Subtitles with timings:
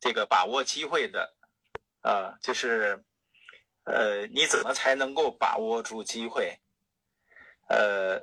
[0.00, 1.34] 这个把握机会的，
[2.02, 3.02] 啊，就是
[3.84, 6.58] 呃，你怎么才能够把握住机会？
[7.68, 8.22] 呃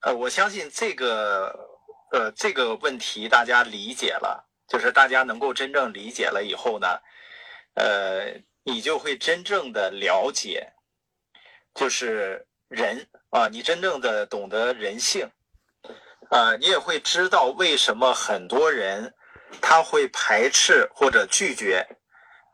[0.00, 1.68] 呃，我相信这个
[2.12, 6.86] 呃这个问题大家理解了，就是大家能够真正理解了以后呢，
[7.74, 10.72] 呃，你就会真正的了解，
[11.74, 15.30] 就是人啊，你真正的懂得人性，
[16.30, 19.14] 啊，你也会知道为什么很多人
[19.60, 21.86] 他会排斥或者拒绝，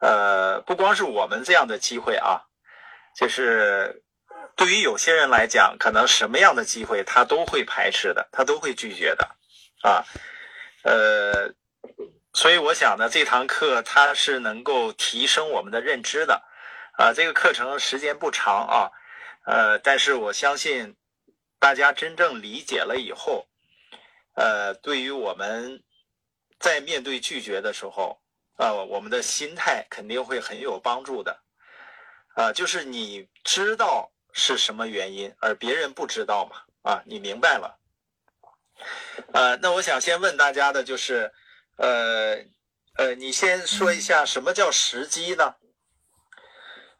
[0.01, 2.43] 呃，不光是我们这样的机会啊，
[3.15, 4.03] 就是。
[4.59, 9.29] 对于有些人来讲，可能什么样的机会他都会排斥的，他都会拒绝的，
[9.83, 10.03] 啊，
[10.83, 11.53] 呃，
[12.33, 16.43] 所以我想呢，这堂课它是能够提升我们的认知的，
[16.97, 18.91] 啊，这个课程时间不长啊，
[19.45, 20.97] 呃，但是我相信
[21.59, 23.47] 大家真正理解了以后，
[24.37, 25.83] 呃，对于我们
[26.59, 28.21] 在面对拒绝的时候，
[28.57, 31.39] 啊，我们的心态肯定会很有帮助的，
[32.35, 34.13] 啊，就是你知道。
[34.39, 35.35] 是什么原因？
[35.41, 36.57] 而别人不知道嘛？
[36.83, 37.81] 啊，你明白了？
[39.33, 41.33] 呃，那我想先问大家的就是，
[41.79, 42.37] 呃，
[42.99, 45.55] 呃，你先说一下什么叫时机呢？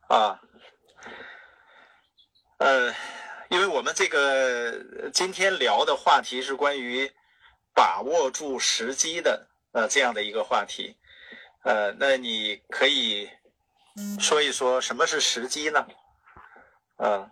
[0.09, 0.41] 啊，
[2.57, 2.95] 呃，
[3.51, 7.13] 因为我们这个今天聊的话题是关于
[7.75, 9.46] 把握住时机的，
[9.77, 10.97] 呃，这样的一个话题。
[11.63, 13.29] 呃，那你可以
[14.19, 15.87] 说一说什么是时机呢？
[16.97, 17.31] 嗯，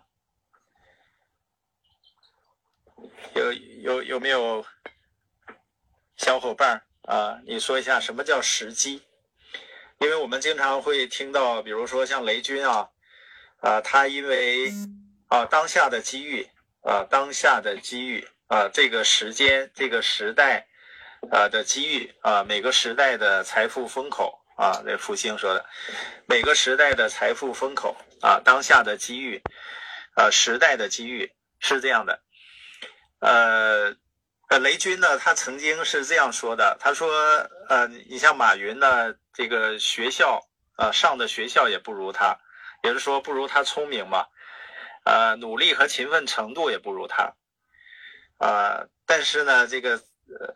[3.33, 4.63] 有有有没有
[6.17, 7.41] 小伙伴啊？
[7.47, 9.01] 你说一下什么叫时机？
[9.97, 12.91] 因为我们经常会听到，比如说像雷军啊，
[13.61, 14.71] 啊，他因为
[15.29, 16.47] 啊当下的机遇
[16.83, 20.67] 啊，当下的机遇啊，这个时间这个时代
[21.31, 25.65] 啊的机遇啊，每个时代的财富风口啊，那复兴说的，
[26.27, 27.95] 每个时代的财富风口。
[28.21, 29.39] 啊，当下的机遇，
[30.15, 32.19] 呃，时代的机遇是这样的，
[33.19, 33.95] 呃，
[34.47, 37.07] 呃，雷军呢，他曾经是这样说的，他说，
[37.69, 40.41] 呃，你像马云呢，这个学校，
[40.77, 42.35] 呃，上的学校也不如他，
[42.81, 44.25] 也是说不如他聪明嘛，
[45.03, 47.35] 呃，努力和勤奋程度也不如他，
[48.39, 50.01] 啊，但是呢，这个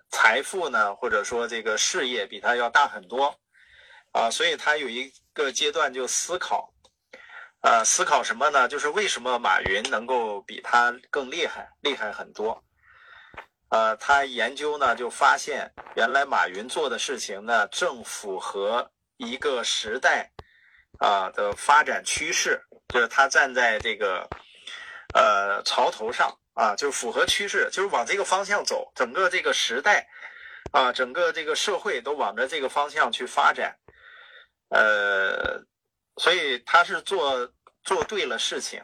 [0.09, 3.40] 财富呢，或者说这个事业比他要大很多，
[4.12, 6.74] 啊，所以他有一个阶段就思考。
[7.62, 8.69] 呃，思考什么呢？
[8.69, 12.63] 就是为什么马云能够比他更厉害，厉害很多。
[13.68, 20.31] 呃，他研究呢，就发现原来马云做的事情呢，正符合一个时代
[21.00, 24.25] 啊的发展趋势，就是他站在这个
[25.13, 28.92] 呃潮头上啊，就是符合趋势，就是往这个方向走。
[28.96, 30.08] 整个这个时代
[30.72, 33.78] 啊，整个这个社会都往着这个方向去发展。
[34.70, 35.64] 呃。
[36.18, 37.50] 所以他是做
[37.82, 38.84] 做对了事情，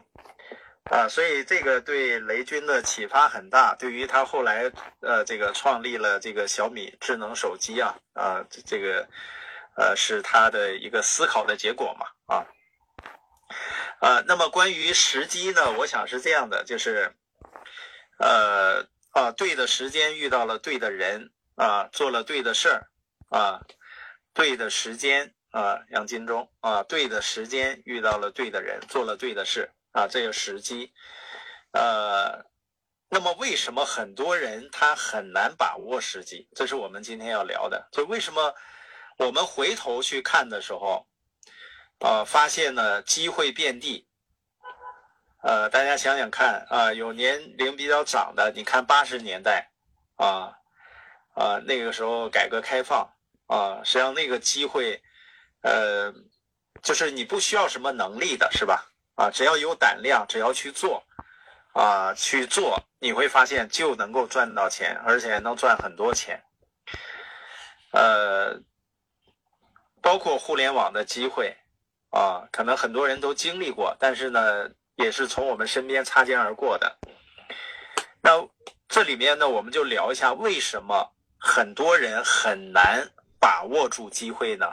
[0.90, 3.76] 啊，所以这个对雷军的启发很大。
[3.78, 4.72] 对于他后来
[5.02, 9.06] 呃这个创立了这个小米智能手机啊啊这个
[9.76, 12.46] 呃是他的一个思考的结果嘛啊
[14.00, 14.24] 啊。
[14.26, 17.14] 那么关于时机呢，我想是这样的，就是
[18.18, 22.88] 呃啊对的时间遇到了对的人啊，做了对的事儿
[23.30, 23.62] 啊，
[24.34, 25.34] 对的时间。
[25.56, 30.92] 啊，杨金忠啊，对的时间遇到了对的人，做了对的事啊，这个时机。
[31.72, 32.44] 呃，
[33.08, 36.50] 那么为什么很多人他很难把握时机？
[36.54, 37.88] 这是我们今天要聊的。
[37.94, 38.54] 就为什么
[39.18, 41.08] 我们回头去看的时候，
[42.00, 44.06] 啊，发现呢机会遍地。
[45.46, 49.70] 呃，大家想想看啊，有年龄比较长的，你看八十年代
[50.16, 50.58] 啊
[51.36, 53.08] 啊，那个时候改革开放
[53.46, 55.00] 啊，实际上那个机会。
[55.62, 56.14] 呃，
[56.84, 58.86] 就是你不需要什么能力的，是吧？
[59.16, 61.04] 啊，只要有胆量，只要去做，
[61.74, 66.40] 啊，去做，你会发现就能够赚到钱，而且能赚很多钱。
[67.94, 68.60] 呃，
[70.02, 71.56] 包括互联网的机会，
[72.12, 76.98] 啊，可能很多人都经历过，但是呢，也是从我们身边擦肩而过的。
[78.22, 78.48] 那
[78.88, 83.08] 这里面呢，我们就聊一下为什么很多人很难
[83.40, 84.66] 把握住机会呢？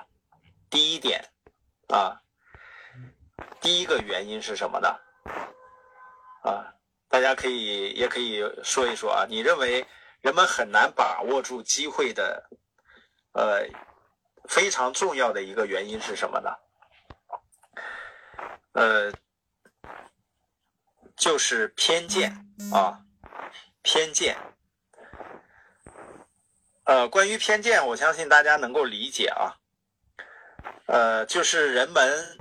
[0.71, 1.23] 第一点，
[1.89, 2.21] 啊，
[3.61, 4.89] 第一个原因是什么呢？
[6.45, 6.75] 啊，
[7.09, 9.27] 大家可以也可以说一说啊。
[9.29, 9.87] 你认为
[10.21, 12.49] 人们很难把握住机会的，
[13.33, 13.67] 呃，
[14.49, 16.51] 非常重要的一个原因是什么呢？
[18.73, 19.13] 呃，
[21.23, 22.37] 就是偏见
[22.73, 22.99] 啊，
[23.83, 24.37] 偏见。
[26.83, 29.55] 呃，关于偏见，我相信大家能够理解啊。
[30.87, 32.41] 呃，就是人们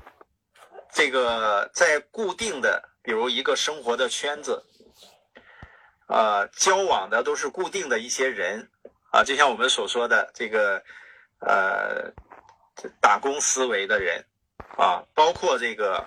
[0.92, 4.66] 这个在固定的，比如一个生活的圈子，
[6.07, 8.68] 啊，交往的都是固定的一些人，
[9.12, 10.83] 啊，就像我们所说的这个，
[11.42, 12.12] 呃，
[13.00, 14.25] 打工思维的人，
[14.75, 16.04] 啊，包括这个，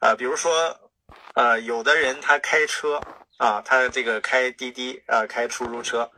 [0.00, 0.89] 呃，比如说，
[1.34, 3.00] 呃，有的人他开车，
[3.38, 6.10] 啊，他这个开滴滴，啊，开出租车，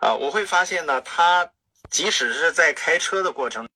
[0.00, 1.50] 啊，我会发现呢，他
[1.88, 3.68] 即使是在开车的过程。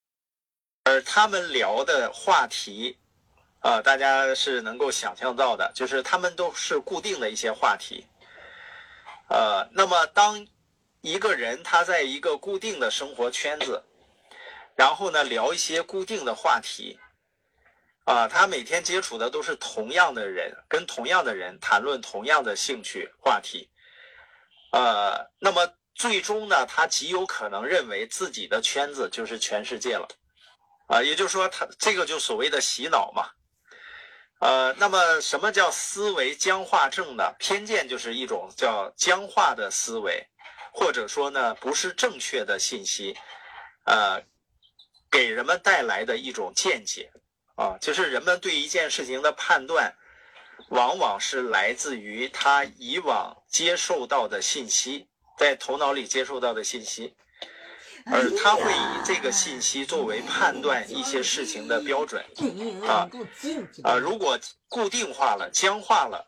[0.84, 2.98] 而他们聊的话题，
[3.60, 8.04] 啊，大家是能够想象到的，就是他们都是固定的一些话题，
[9.28, 10.44] 呃，那么当
[11.00, 13.80] 一个人他在一个固定的生活圈子，
[14.74, 16.98] 然后呢聊一些固定的话题，
[18.04, 23.70] 啊，他每天接触的都是同样的人，跟同样的人谈论同样的兴趣话题，
[24.72, 30.08] 呃，那么最终呢，他极有可能认为自己的圈子就是全世界了。
[30.88, 33.30] 啊，也就是说，他这个就所谓的洗脑嘛，
[34.40, 37.32] 呃，那么什么叫思维僵化症呢？
[37.38, 40.26] 偏见就是一种叫僵化的思维，
[40.72, 43.16] 或者说呢，不是正确的信息，
[43.86, 44.20] 呃，
[45.10, 47.10] 给人们带来的一种见解
[47.62, 49.94] 啊，就是人们对一件事情的判断，
[50.70, 55.06] 往往是来自于他以往接受到的信息，
[55.38, 57.14] 在头脑里接受到的信息。
[58.06, 62.20] 而他会以这个信息作为判断一些事情的标准
[62.84, 63.08] 啊
[63.84, 63.94] 啊！
[63.94, 64.36] 如果
[64.68, 66.26] 固定化了、僵化了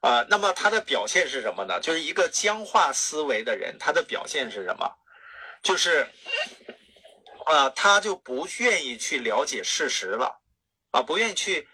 [0.00, 1.78] 啊，那么他的表现是什么呢？
[1.80, 4.90] 就是一个僵化思维的人，他的表现是什么？
[5.62, 6.04] 就是
[7.46, 10.40] 啊，他就不愿意去了解事实了
[10.92, 11.66] 啊，不愿意去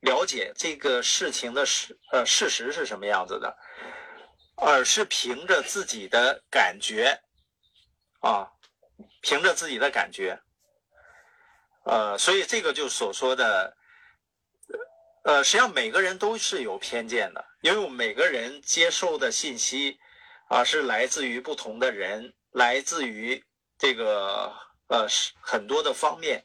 [0.00, 3.56] 了解这个事情的事呃事实是什么样子的，
[4.56, 7.20] 而是凭着自己的感觉。
[8.24, 8.46] 啊，
[9.20, 10.40] 凭着自己的感觉，
[11.84, 13.76] 呃，所以这个就所说的，
[15.24, 19.98] 呃，实际上每个人都是有偏见的，因为我们每个人接受的信息
[20.48, 23.44] 啊是来自于不同的人，来自于
[23.76, 24.54] 这个
[24.92, 25.08] 呃
[25.40, 26.44] 很多的方面，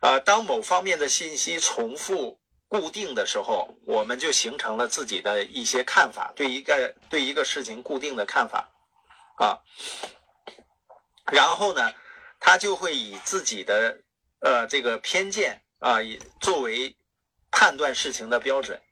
[0.00, 8.68] 啊，当某方面的信息重复固定的时候，我们就形成了自己的一些看法，对一个对一个事情固定的看法，
[9.38, 9.62] 啊。
[11.30, 11.94] 然后呢，
[12.40, 13.96] 他就会以自己的
[14.40, 16.96] 呃这个偏见啊，以作为
[17.52, 18.82] 判断事情的标准。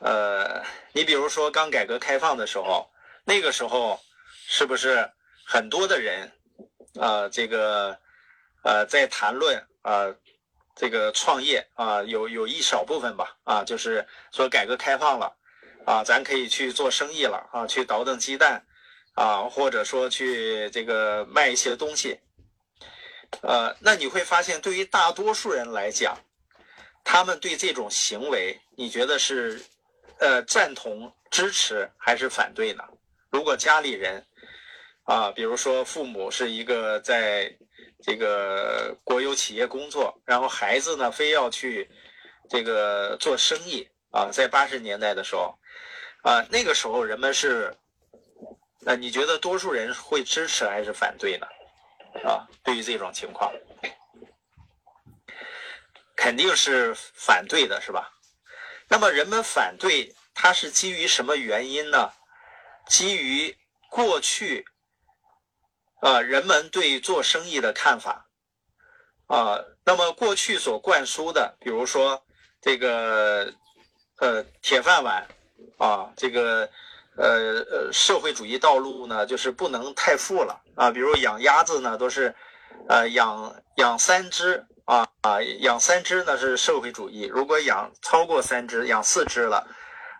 [0.00, 0.62] 呃，
[0.92, 2.90] 你比如说刚改革开放的时候，
[3.24, 3.98] 那个时候
[4.46, 5.10] 是不是
[5.46, 6.30] 很多的人
[7.00, 7.98] 啊，这个
[8.62, 10.14] 呃在谈论啊
[10.74, 15.36] 这个创业啊，有有一少部分吧啊，就是说改革开放了
[15.86, 18.64] 啊，咱可以去做生意了啊，去倒腾鸡蛋。
[19.14, 22.20] 啊，或者说去这个卖一些东西，
[23.42, 26.16] 呃，那你会发现，对于大多数人来讲，
[27.02, 29.60] 他们对这种行为，你觉得是
[30.20, 32.84] 呃赞同、支持还是反对呢？
[33.28, 34.24] 如果家里人
[35.08, 37.50] 啊，比如说父母是一个在
[38.02, 41.90] 这个国有企业工作，然后孩子呢非要去
[42.46, 45.58] 这个做生意啊，在八十年代的时候
[46.22, 47.74] 啊，那个时候人们是。
[48.80, 51.46] 那你觉得多数人会支持还是反对呢？
[52.24, 53.52] 啊，对于这种情况，
[56.16, 58.10] 肯定是反对的，是吧？
[58.88, 62.10] 那么人们反对，它是基于什么原因呢？
[62.86, 63.54] 基于
[63.90, 64.64] 过去，
[66.00, 68.28] 啊，人们对做生意的看法，
[69.26, 72.22] 啊，那么过去所灌输的，比如说
[72.60, 73.52] 这个，
[74.18, 75.26] 呃，铁饭碗，
[75.78, 76.68] 啊，这个。
[77.20, 80.88] 呃呃，社会主义道路呢，就是不能太富了啊。
[80.88, 82.32] 比如养鸭子呢，都是，
[82.88, 87.24] 呃，养养三只啊啊，养三只呢是社会主义。
[87.24, 89.66] 如果养超过三只，养四只了，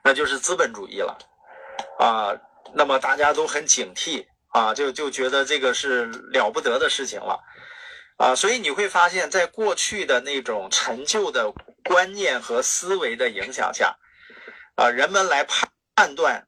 [0.03, 1.17] 那就是资本主义了
[2.01, 2.35] 啊。
[2.73, 7.39] 那么大家都很警惕啊，就就觉得这个是了不得的事情了
[8.17, 8.35] 啊。
[8.35, 11.53] 所以你会发现在过去的那种陈旧的
[11.85, 13.97] 观念和思维的影响下，
[14.77, 16.45] 啊，人们来判判断。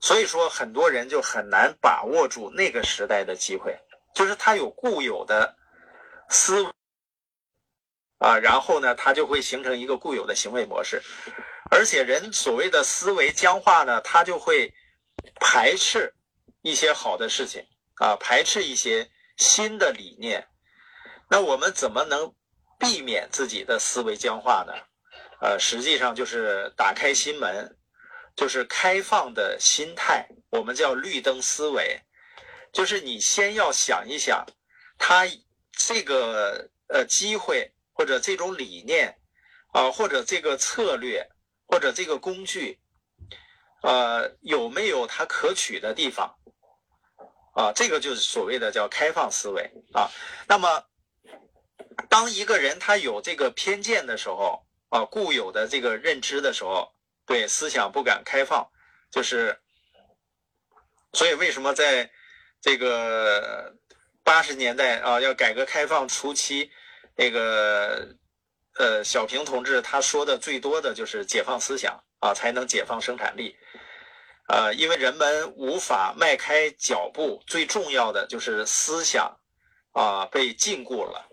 [0.00, 3.78] 所以说，很多人就很难把握住那个时代的机会，
[4.14, 5.54] 就是他有固有的
[6.28, 6.68] 思维
[8.18, 11.00] 啊，然后呢，他就会形成一个固有的行为模式，
[11.70, 14.74] 而且人所谓的思维僵化呢，他就会
[15.38, 16.12] 排斥
[16.62, 17.64] 一些好的事情
[17.96, 20.48] 啊，排斥一些新的理念。
[21.28, 22.34] 那我们怎么能
[22.78, 24.72] 避免自己的思维僵化呢？
[25.40, 27.76] 呃，实际上就是打开心门。
[28.34, 32.00] 就是开放的心态，我们叫绿灯思维，
[32.72, 34.46] 就是你先要想一想，
[34.98, 35.26] 他
[35.72, 39.14] 这个呃机会或者这种理念
[39.74, 41.28] 啊，或者这个策略
[41.66, 42.80] 或者这个工具，
[43.82, 46.34] 呃，有没有它可取的地方
[47.54, 47.72] 啊？
[47.72, 50.10] 这个就是所谓的叫开放思维啊。
[50.48, 50.84] 那么，
[52.08, 56.92] 当一个人他有这个偏见的时候啊，固有的这个认知的时候，
[57.26, 58.66] 对思想不敢开放，
[59.10, 59.60] 就是，
[61.12, 62.10] 所以为什么在
[62.60, 63.74] 这个。
[64.24, 66.70] 八十年代啊，要改革开放初期，
[67.16, 68.06] 那个
[68.78, 73.56] 呃，小平同志他说的最多的就是解放思想啊，才能解放生产力。
[74.52, 79.34] 呃，因为人们无法迈开脚步，最重要的就是思想
[79.92, 81.26] 啊被禁锢了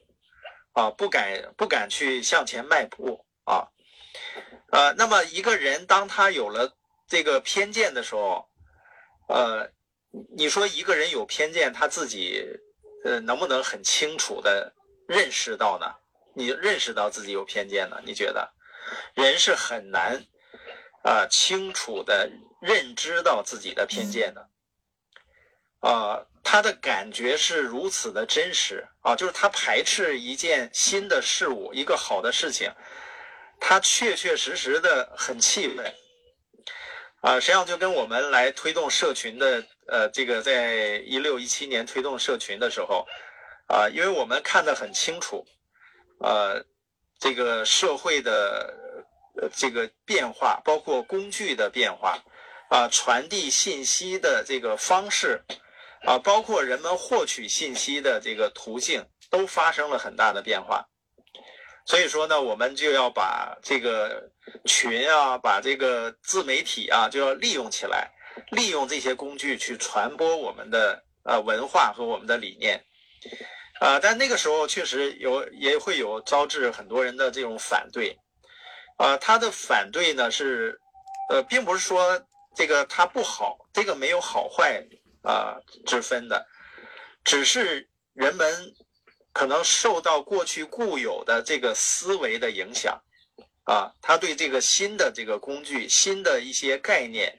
[0.71, 3.67] 啊，不敢不敢去向前迈步啊。
[4.71, 6.73] 呃，那么一个人当他有了
[7.09, 8.47] 这个偏见的时候，
[9.27, 9.69] 呃，
[10.37, 12.45] 你说一个人有偏见，他自己。
[13.05, 14.73] 呃，能不能很清楚的
[15.07, 15.85] 认识到呢？
[16.35, 17.95] 你认识到自己有偏见呢？
[18.03, 18.53] 你觉得
[19.13, 20.21] 人是很难
[21.01, 24.49] 啊清楚的认知到自己的偏见的
[25.79, 32.71] 啊，他的感觉是如此的真实啊，就是他排斥一件新的事物，一个好的事情，
[33.59, 35.93] 他确确实实的很气愤
[37.21, 37.39] 啊。
[37.39, 39.63] 实际上就跟我们来推动社群的。
[39.91, 43.07] 呃，这个在一六一七年推动社群的时候，
[43.65, 45.43] 啊，因为我们看得很清楚，
[46.19, 46.63] 呃，
[47.17, 48.71] 这个社会的
[49.51, 52.23] 这个变化，包括工具的变化，
[52.69, 55.43] 啊，传递信息的这个方式，
[56.05, 60.87] 啊，包括人们获取信息的这个途径，都发生了很大的变化。
[61.85, 64.31] 所以说呢，我们就要把这个
[64.65, 68.09] 群啊，把这个自媒体啊，就要利用起来。
[68.51, 72.81] 利用这些工具去传播我们的呃文化和我们的理念，
[73.81, 78.17] 啊，但那个时候确实有也会有招致很多人的这种反对，
[78.95, 80.79] 啊，他的反对呢是，
[81.29, 82.25] 呃，并不是说
[82.59, 84.85] 这个它不好，这个没有好坏
[85.23, 86.45] 啊之分的，
[87.23, 88.75] 只是人们
[89.31, 93.01] 可能受到过去固有的这个思维的影响，
[93.63, 97.33] 啊，他对这个新的这个工具、新的一些概念。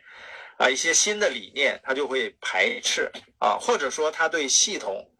[0.56, 5.10] 啊，一些新的理念，他就会排斥啊，或者说他对系统，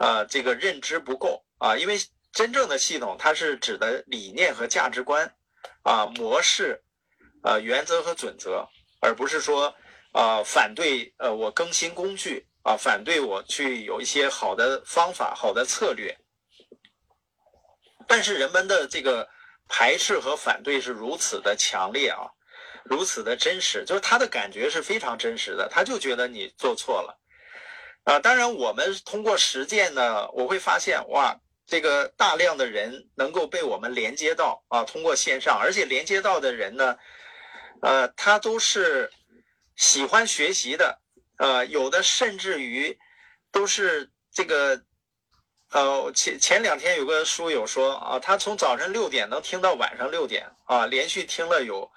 [0.00, 1.96] 啊，这个认知不够啊，因为
[2.32, 5.32] 真正的系统，它是指的理念和价值观，
[5.82, 6.82] 啊，模式，
[7.44, 8.68] 啊，原则和准则，
[9.04, 9.74] 而不是说
[10.12, 16.16] 啊，反对呃我更新工具啊，反对我去有一些好的方法、好的策略。
[18.08, 19.28] 但是人们的这个
[19.68, 22.30] 排斥和反对是如此的强烈啊。
[22.84, 27.18] 如此的真实，就是他的感觉是非常真实的，他就觉得你做错了，
[28.04, 31.34] 啊，当然我们通过实践呢，我会发现哇，
[31.66, 36.94] 这个大量的人能够被我们连接到啊，通过线上，而且连接到的人呢，
[37.84, 39.10] 呃，他都是
[39.76, 40.98] 喜欢学习的，
[41.36, 42.98] 呃，有的甚至于
[43.52, 44.82] 都是这个，
[45.70, 51.90] 呃，前前两天有个书友说啊，他从早晨六点能听到晚上六点啊，连续听了有。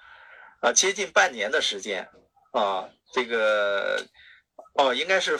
[0.60, 2.04] 啊，接近半年的时间，
[2.50, 4.04] 啊，这个，
[4.74, 5.38] 哦，应该是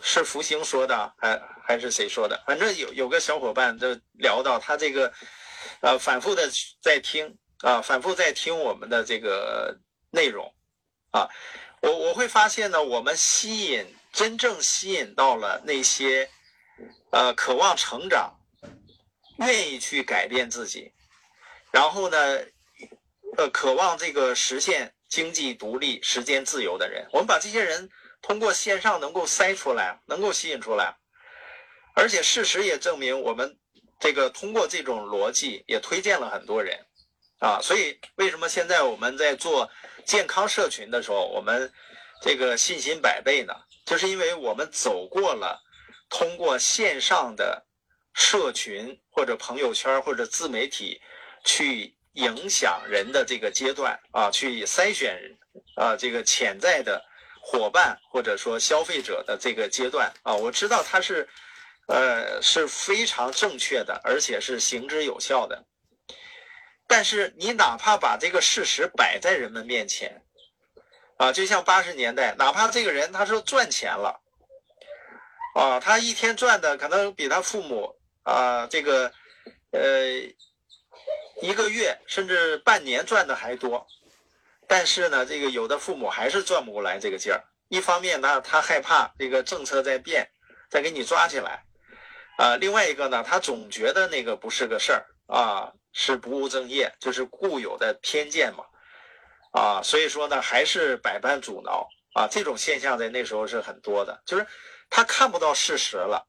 [0.00, 2.42] 是福星说的，还还是谁说的？
[2.46, 5.12] 反正有有个小伙伴就聊到他这个，
[5.82, 6.48] 呃，反复的
[6.80, 9.78] 在听，啊，反复在听我们的这个
[10.14, 10.54] 内容，
[11.10, 11.28] 啊，
[11.82, 16.30] 我我会发现呢，我们吸引真正吸引到了那些，
[17.10, 18.38] 呃，渴望成长，
[19.38, 20.92] 愿意去改变自己，
[21.70, 22.16] 然后呢。
[23.36, 27.90] 呃，渴望这个实现经济独立、时间自由的人，我们把这些人
[28.22, 30.94] 通过线上能够筛出来，能够吸引出来，
[31.96, 33.58] 而且事实也证明，我们
[33.98, 36.78] 这个通过这种逻辑也推荐了很多人，
[37.40, 39.68] 啊，所以为什么现在我们在做
[40.06, 41.72] 健康社群的时候，我们
[42.22, 43.54] 这个信心百倍呢？
[43.84, 45.62] 就是因为我们走过了
[46.08, 47.64] 通过线上的
[48.14, 51.00] 社群或者朋友圈或者自媒体
[51.44, 51.94] 去。
[52.16, 55.18] 影响人的这个阶段啊，去筛选
[55.74, 57.04] 啊这个潜在的
[57.42, 61.28] 伙伴或者说消费者的这个阶段啊，我知道它是
[61.88, 65.64] 呃是非常正确的，而且是行之有效的。
[66.86, 70.22] 但是你哪怕把这个事实摆在人们面前
[71.16, 74.20] 啊，就像八十年代，哪怕这个人他说赚钱了
[75.54, 79.12] 啊，他一天赚的可能比他父母啊这个
[79.72, 79.80] 呃。
[81.42, 83.84] 一个月甚至半年赚的还多，
[84.68, 87.42] 但是呢，这个有的父母还是赚不过来这个劲儿。
[87.68, 90.30] 一方面呢，他害怕这个政策在变，
[90.70, 91.58] 再给你抓起来；
[92.38, 98.66] 啊，另外一个呢，他总觉得那个不是个事儿啊，是不务正业，就是固有的偏见嘛，
[99.52, 101.88] 啊，所以说呢，还是百般阻挠。
[102.14, 104.46] 啊，这种现象在那时候是很多的，就是
[104.88, 106.24] 他看不到事实了，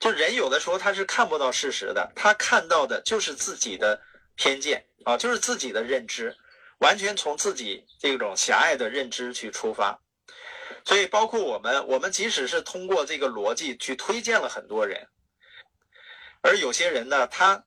[0.00, 4.02] 就人有的时候他是看不到事实的，他看到的就是自己的
[4.34, 6.36] 偏见啊，就是自己的认知，
[6.78, 9.96] 完全从自己这种狭隘的认知去出发，
[10.84, 15.06] 所以包括我们，我们即使是通过这个逻辑去推荐了很多人。
[16.40, 17.64] 而有些人呢，他，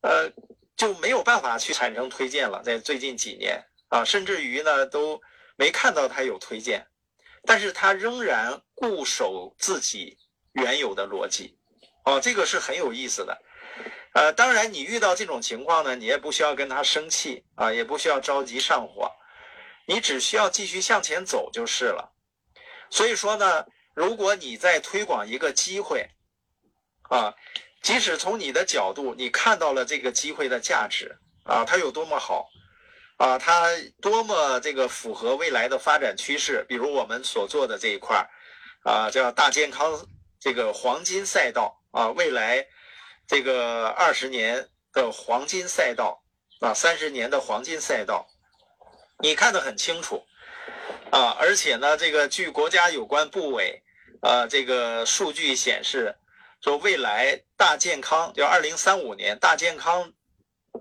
[0.00, 0.32] 呃，
[0.76, 2.62] 就没有办法去产生推荐了。
[2.62, 5.20] 在最近几年啊，甚至于呢，都
[5.56, 6.86] 没看到他有推荐，
[7.44, 10.18] 但是他仍然固守自己
[10.52, 11.58] 原有的逻辑，
[12.04, 13.42] 哦，这个是很有意思的。
[14.12, 19.10] 呃，当然，你遇到这种情况呢，你也不需要跟他生气啊，也不需要着急上火，
[19.86, 22.12] 你只需要继续向前走就是了。
[22.90, 26.08] 所以说呢，如果你在推广一个机会，
[27.08, 27.34] 啊。
[27.86, 32.48] 即使从你的角度，你看到了这个机会的价值啊，它有多么好
[33.16, 33.70] 啊，它
[34.02, 36.66] 多么这个符合未来的发展趋势。
[36.68, 38.26] 比如我们所做的这一块儿
[38.82, 40.04] 啊，叫大健康
[40.40, 42.66] 这个黄金赛道啊，未来
[43.28, 46.20] 这个二十年的黄金赛道
[46.58, 48.26] 啊，三十年的黄金赛道，
[49.20, 50.26] 你看得很清楚
[51.12, 51.36] 啊。
[51.38, 53.80] 而且呢，这个据国家有关部委
[54.22, 56.16] 啊，这个数据显示。
[56.66, 60.12] 说未来大健康，就二零三五年大健康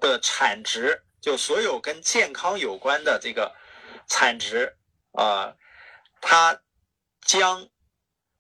[0.01, 3.53] 的产值，就所有跟健康有关的这个
[4.07, 4.75] 产值
[5.11, 5.55] 啊，
[6.21, 6.59] 它
[7.21, 7.69] 将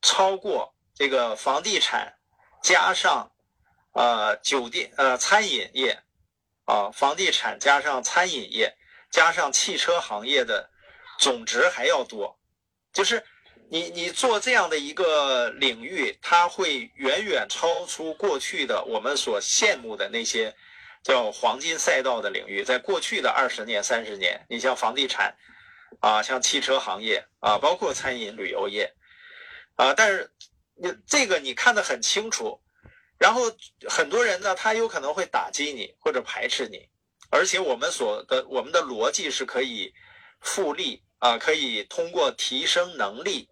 [0.01, 2.17] 超过这个房地产
[2.63, 3.31] 加上
[3.91, 6.01] 呃酒店呃餐饮业
[6.65, 8.75] 啊，房地产加上餐饮业
[9.11, 10.67] 加上汽车行业的
[11.19, 12.39] 总值还要多，
[12.91, 13.23] 就是。
[13.67, 20.55] 你你做这样的一个领域，它会远远超出过去的我们所羡慕的那些
[21.03, 22.63] 叫黄金赛道的领域。
[22.63, 25.35] 在过去的二十年、三十年，你像房地产
[25.99, 28.93] 啊，像汽车行业啊，包括餐饮旅游业
[29.75, 30.31] 啊，但是
[30.75, 32.61] 你这个你看得很清楚，
[33.17, 33.41] 然后
[33.89, 36.87] 很多人呢，他有可能会打击你或者排斥你，
[37.31, 39.91] 而且我们所的我们的逻辑是可以
[40.39, 43.49] 复利啊，可以通过提升能力。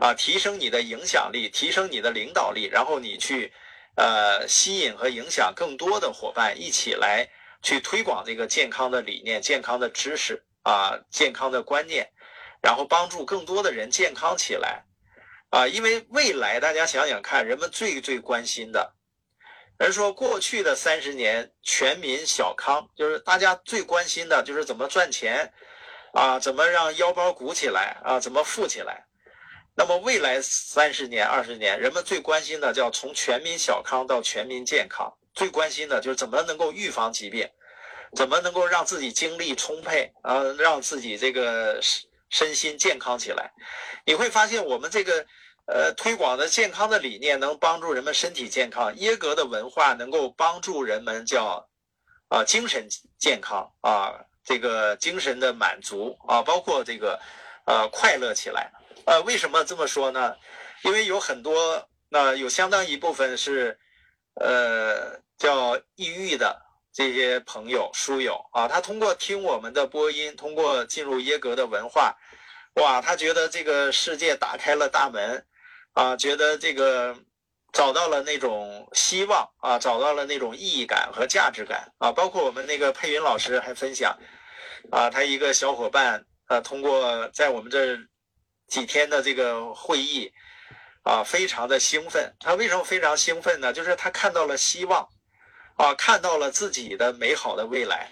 [0.00, 3.52] 啊，提升你的影响力，提升你的领导力，然后你去，
[3.96, 7.28] 呃，吸引和影响更多的伙伴一起来
[7.62, 12.10] 去推广这个健康的理念、健康的知识啊、健康的观念，
[12.62, 14.82] 然后帮助更多的人健康起来
[15.50, 15.66] 啊。
[15.66, 18.94] 因为未来大家想想看，人们最最关心的，
[19.78, 25.52] 人说过去的三十年全民小康，就是大家最关心的就是怎么赚钱
[26.14, 29.04] 啊，怎么让腰包鼓起来啊，怎么富起来。
[29.80, 37.48] 那么未来三十年、二十年，人们最关心的叫从全民小康到全民健康，最关心的就是怎么能够预防疾病，
[38.14, 41.80] 怎么能够让自己精力充沛啊，让自己这个
[42.28, 43.50] 身心健康起来。
[44.04, 45.24] 你会发现，我们这个
[45.66, 51.66] 呃推广的健康的理念能帮助人们身体健康，耶格的文化能够帮助人们叫
[52.28, 52.86] 啊精神
[53.18, 54.12] 健康啊，
[54.44, 57.18] 这个精神的满足啊，包括这个
[57.64, 58.70] 呃快乐起来。
[59.06, 60.36] 呃，为什么这么说呢？
[60.82, 63.78] 因为有很多，那有相当一部分是，
[64.34, 66.60] 呃，叫抑郁的
[66.92, 72.16] 这些朋友、书友啊，他通过听我们的播音，通过进入耶格的文化，
[72.74, 75.44] 哇，他觉得这个世界打开了大门，
[75.92, 77.16] 啊，觉得这个
[77.72, 84.16] 找到了那种希望啊，找到了那种意义感和价值感啊，包括我们那个佩云老师还分享，
[84.90, 87.98] 啊，他一个小伙伴，呃，通过在我们这。
[88.70, 90.32] 几天的这个会议，
[91.02, 92.32] 啊，非常的兴奋。
[92.38, 93.72] 他为什么非常兴奋呢？
[93.72, 95.08] 就是他看到了希望，
[95.76, 98.08] 啊，看到了自己的美好的未来，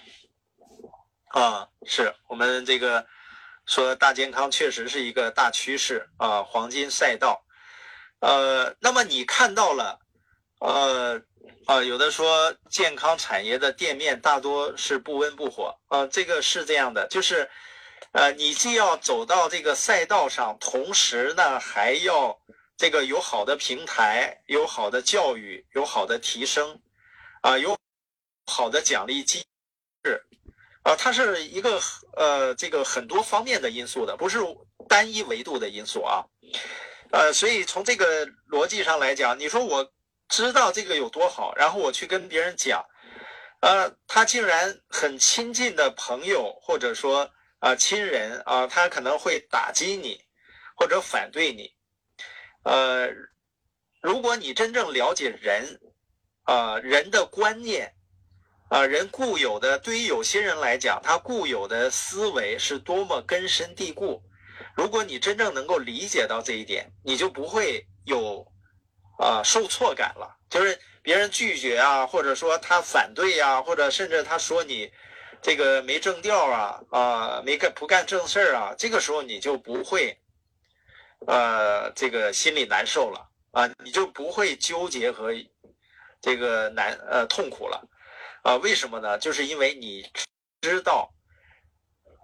[1.28, 3.06] 啊，是我们这个
[3.66, 7.40] 说大健康确实是一个大趋势啊，黄金赛道。
[8.20, 10.00] 呃，那么你看到了，
[10.58, 11.22] 呃，
[11.66, 17.48] 啊，有的说健康产业的店面大多是不温不火，啊，这个是这样的，就是。
[18.12, 22.40] 呃，你既要走到这个赛道上，同时呢，还要
[22.76, 26.80] 这个有好的平台，有好的教育，有好的提升，
[27.42, 27.76] 啊，有
[28.46, 29.44] 好的奖励机
[30.02, 30.24] 制，
[30.84, 31.78] 啊，它是一个
[32.16, 34.38] 呃这个很多方面的因素的，不是
[34.88, 36.24] 单一维度的因素啊，
[37.12, 39.92] 呃，所以从这个逻辑上来讲，你说我
[40.28, 42.82] 知道这个有多好，然后我去跟别人讲，
[43.60, 47.30] 呃，他竟然很亲近的朋友，或者说。
[47.60, 50.20] 啊，亲人啊，他可能会打击你，
[50.76, 51.72] 或者反对你。
[52.64, 53.08] 呃，
[54.00, 55.80] 如果你真正了解人，
[56.44, 57.94] 啊，人的观念，
[58.70, 64.22] 啊，人固有的，对于有些人来讲，他固有的思维是多么根深蒂固。
[64.76, 68.46] 如果你真正能够理解到这一点，你就不会有
[69.18, 70.38] 啊受挫感了。
[70.48, 74.92] 就是别人拒绝啊，或者说他反对呀，或者甚至他说你
[75.42, 80.18] 这个没正调啊，啊，没干不干正事儿啊，这个时候你就不会，
[81.26, 85.32] 呃，这个心里难受了啊，你就不会纠结和。
[86.20, 87.80] 这个难呃痛苦了，
[88.42, 89.16] 啊，为什么呢？
[89.18, 90.04] 就是因为你
[90.60, 91.08] 知道，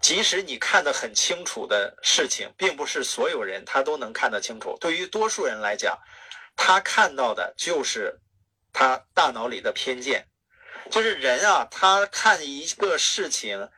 [0.02, 4.76] 即使你看得很清楚的事情，并不是所有人他都能看得清楚。
[4.80, 5.96] 对于多数人来讲，
[6.56, 8.18] 他看到的就是
[8.72, 10.26] 他大脑里的偏见。
[10.90, 13.68] 就是人啊，他看一个事情，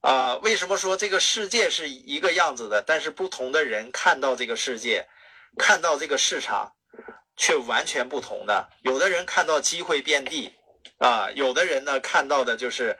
[0.00, 2.82] 啊，为什么说这个世界是一个样子的？
[2.86, 5.06] 但是不同的人看到这个世界，
[5.58, 6.72] 看到这个市场。
[7.36, 10.54] 却完全不同的，有的人看到机会遍地，
[10.98, 12.96] 啊，有的人呢看到的就是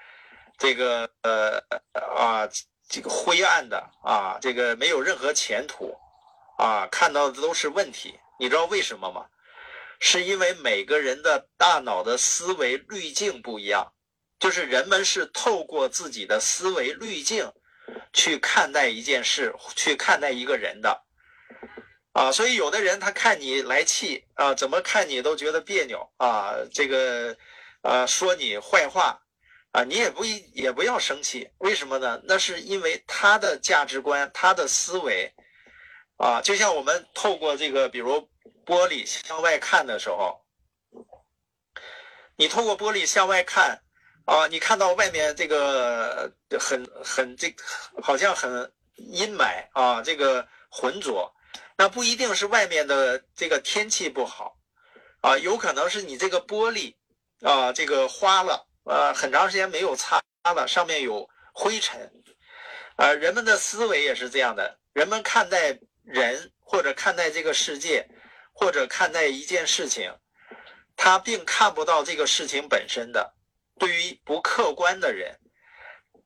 [0.58, 2.48] 这个呃啊
[2.88, 5.96] 这个灰暗的啊，这个没有任何前途，
[6.58, 8.18] 啊，看到的都是问题。
[8.40, 9.24] 你知道为什么吗？
[10.06, 13.90] 是因为每个人的大脑的思维滤镜不一样，
[14.38, 17.50] 就是人们是透过自己的思维滤镜
[18.12, 21.02] 去看待一件事，去看待一个人的。
[22.12, 27.34] 啊，所以有的人他看你来气啊，怎么看你都觉得别扭啊，这个，
[27.80, 29.18] 啊，说你坏话，
[29.72, 32.20] 啊，你也不也不要生气，为什么呢？
[32.24, 35.32] 那是因为他的价值观，他的思维，
[36.18, 38.28] 啊，就像我们透过这个，比如
[38.64, 40.44] 玻璃向外看的时候，
[42.36, 43.82] 你透过玻璃向外看，
[44.24, 47.54] 啊，你看到外面这个很很这
[48.02, 51.32] 好像很阴霾啊，这个浑浊。
[51.76, 54.56] 那不一定是外面的这个天气不好，
[55.22, 56.94] 啊，有可能是你这个玻璃，
[57.40, 60.22] 啊，这个花了，呃，很长时间没有擦
[60.54, 62.12] 了，上面有灰尘，
[62.96, 68.08] 啊，人们的思维也是这样的，人们看待人或者看待这个世界，
[68.54, 70.10] 或者看待一件事情，
[70.96, 73.34] 他并看不到这个事情本身的。
[73.78, 75.38] 对于不客观的人，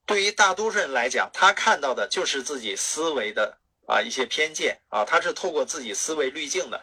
[0.06, 3.58] 对于大多数人来讲，他看到的就是自己思维的。
[3.90, 6.78] 啊，一些偏见啊，他是透过自己思维滤镜的，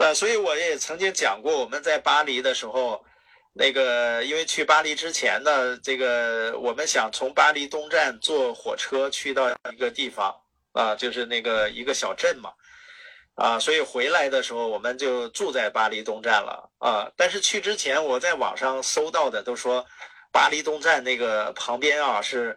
[0.00, 3.04] 呃，所以我也曾经讲过，我们在巴黎的时候，
[3.52, 10.34] 那个因为去巴黎之前呢，这个我们想从巴黎东站坐火车去到一个地方
[10.72, 12.52] 啊，就是那个一个小镇嘛，
[13.34, 17.10] 啊，所以回来的时候我们就住在巴黎东站了啊。
[17.16, 19.84] 但是去之前我在网上搜到的都说，
[20.32, 22.56] 巴黎东站那个旁边啊是，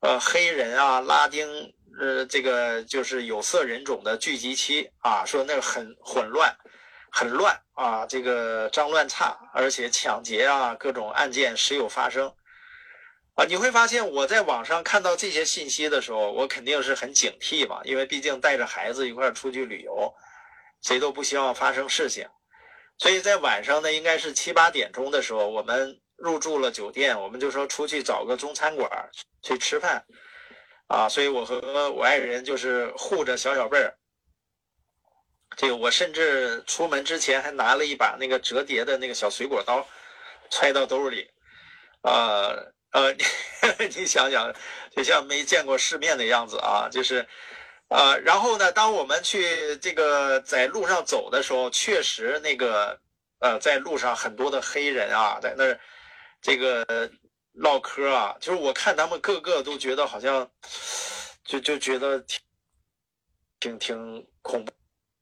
[0.00, 1.72] 呃，黑人啊，拉丁。
[2.00, 6.50] 呃，这个就是有色人种的聚集区啊，说那个很混乱，
[7.10, 12.32] 很乱啊，这个脏乱差，而且抢劫啊，各种案件时有发生
[13.34, 13.44] 啊。
[13.44, 20.12] 你会发现，我在网上看到这些信息的时候，我肯定是很警惕嘛，因为毕竟带着孩子一块出去旅游，
[20.82, 22.28] 谁都不希望发生事情。
[22.98, 28.88] 所以在晚上呢，应该是七八点钟的时候，我们入住了酒店，我们就说出去找个中餐馆
[29.42, 30.04] 去吃饭。
[30.88, 33.96] 啊，所以我和我爱人就是护着小小贝儿。
[35.56, 39.86] 这个我甚至出门之前还拿了一把那个折叠的那个小水果刀，
[40.50, 41.30] 揣到兜里。
[42.02, 42.52] 啊
[42.92, 43.12] 呃，
[43.94, 44.54] 你想想，
[44.96, 47.26] 就像没见过世面的样子啊，就是，
[47.88, 52.98] 啊，然后呢，当我们去这个在路上走的时候，确实那个
[53.40, 55.78] 呃，在路上很多的黑人啊，在那儿
[56.40, 57.10] 这个。
[57.56, 60.50] 唠嗑啊，就是我看他们个个都觉得好像，
[61.44, 62.40] 就就觉得挺
[63.60, 64.64] 挺挺恐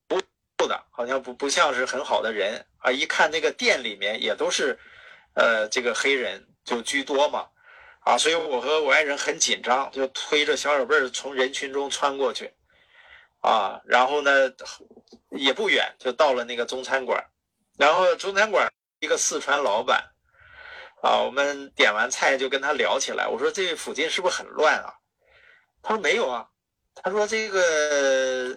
[0.06, 0.20] 怖
[0.68, 2.92] 的，好像不不像是很好的人啊。
[2.92, 4.78] 一看那个店里面也都是，
[5.34, 7.48] 呃，这个黑人就居多嘛，
[8.10, 12.52] 啊，所以我和我爱人很紧张，就推着小小贝儿从人群中穿过去，
[13.40, 14.30] 啊，然后呢
[15.30, 17.24] 也不远就到了那个中餐馆，
[17.78, 18.68] 然后中餐馆
[18.98, 20.04] 一个四川老板。
[21.02, 23.26] 啊，我们点完菜就跟他聊起来。
[23.26, 24.92] 我说：“这附近是不是很乱啊？”
[25.82, 26.46] 他说：“没有啊。”
[27.02, 28.54] 他说：“这个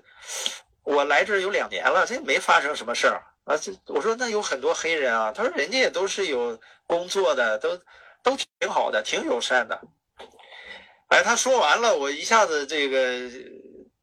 [0.83, 7.79] 我来这有两年了，这没发生什么事儿啊。”这我说：“那有很多黑人啊。”他说：“人家也都是有工作的，都
[8.23, 9.79] 都挺好的，挺友善的。”
[11.09, 13.29] 哎，他说完了，我一下子这个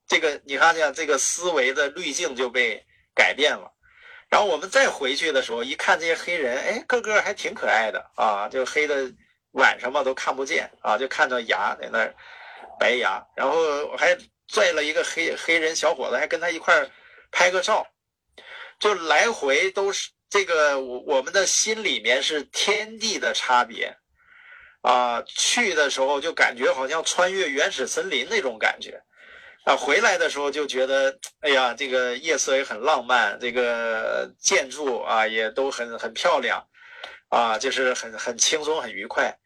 [0.06, 3.72] 这个，你看见这个思维的滤镜就被改变了。
[4.28, 9.12] 然后我们再回去的时候，一看这些黑人，哎，个个还挺可爱的啊，就黑的
[9.52, 12.08] 晚上嘛都看不见啊，就看到牙在那
[12.78, 13.20] 白牙。
[13.34, 16.88] 然后我还拽了一个黑黑人小伙子，还跟他一块儿
[17.32, 17.84] 拍个照。
[18.78, 23.92] 就来回都是这个我我们的心里面是天地的差别
[24.82, 29.02] 啊，去的时候就感觉好像穿越原始森林那种感觉。
[29.64, 36.66] 啊，回来的时候就觉得，哎呀，这个夜色也很浪漫，这个建筑啊也都很很漂亮，
[37.28, 39.36] 啊，就是很很轻松很愉快。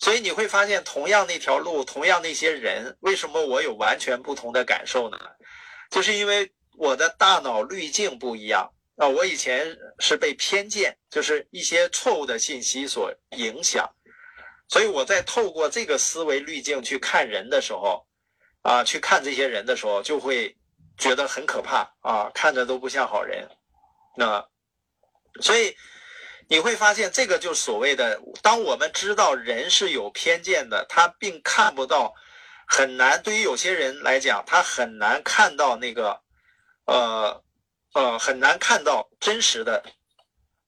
[0.00, 5.16] 所以你会发现，同样那条路，同样那些人，为什么我有完全不同的感受呢？
[5.92, 9.06] 就是因为我的大脑滤镜不一样啊。
[9.06, 13.88] 我以前是被偏见，就是一些错误的信息所影响，
[14.72, 18.06] 所以我在透过这个思维滤镜去看人的时候。
[18.64, 20.56] 啊，去看这些人的时候，就会
[20.96, 23.48] 觉得很可怕啊，看着都不像好人。
[24.16, 24.46] 那
[25.40, 25.76] 所以
[26.48, 32.14] 你会发现，这个就是所谓的，当我们知道人是有偏见的，他并看不到，
[32.68, 33.20] 很难。
[33.20, 36.20] 对于有些人来讲，他很难看到那个，
[36.86, 37.42] 呃
[37.94, 39.82] 呃，很难看到真实的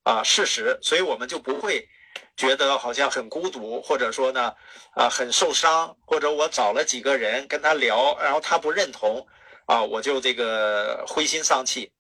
[0.03, 1.89] 啊事实，所以我们就不会。
[2.37, 4.53] 觉得好像很孤独，或者说呢，
[4.97, 9.25] 啊，很受伤，或者我找了几个人跟他聊，然后他不认同，
[9.67, 11.93] 啊，我就这个灰心丧气，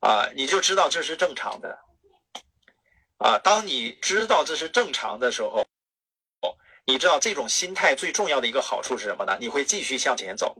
[0.00, 1.78] 啊，你就知道这是正常的，
[3.18, 5.62] 啊，当你知道这是正常的时候，
[6.86, 9.36] 你知道这种心态最重要的一个好处是什么呢？
[9.38, 10.56] 你会继续向前走，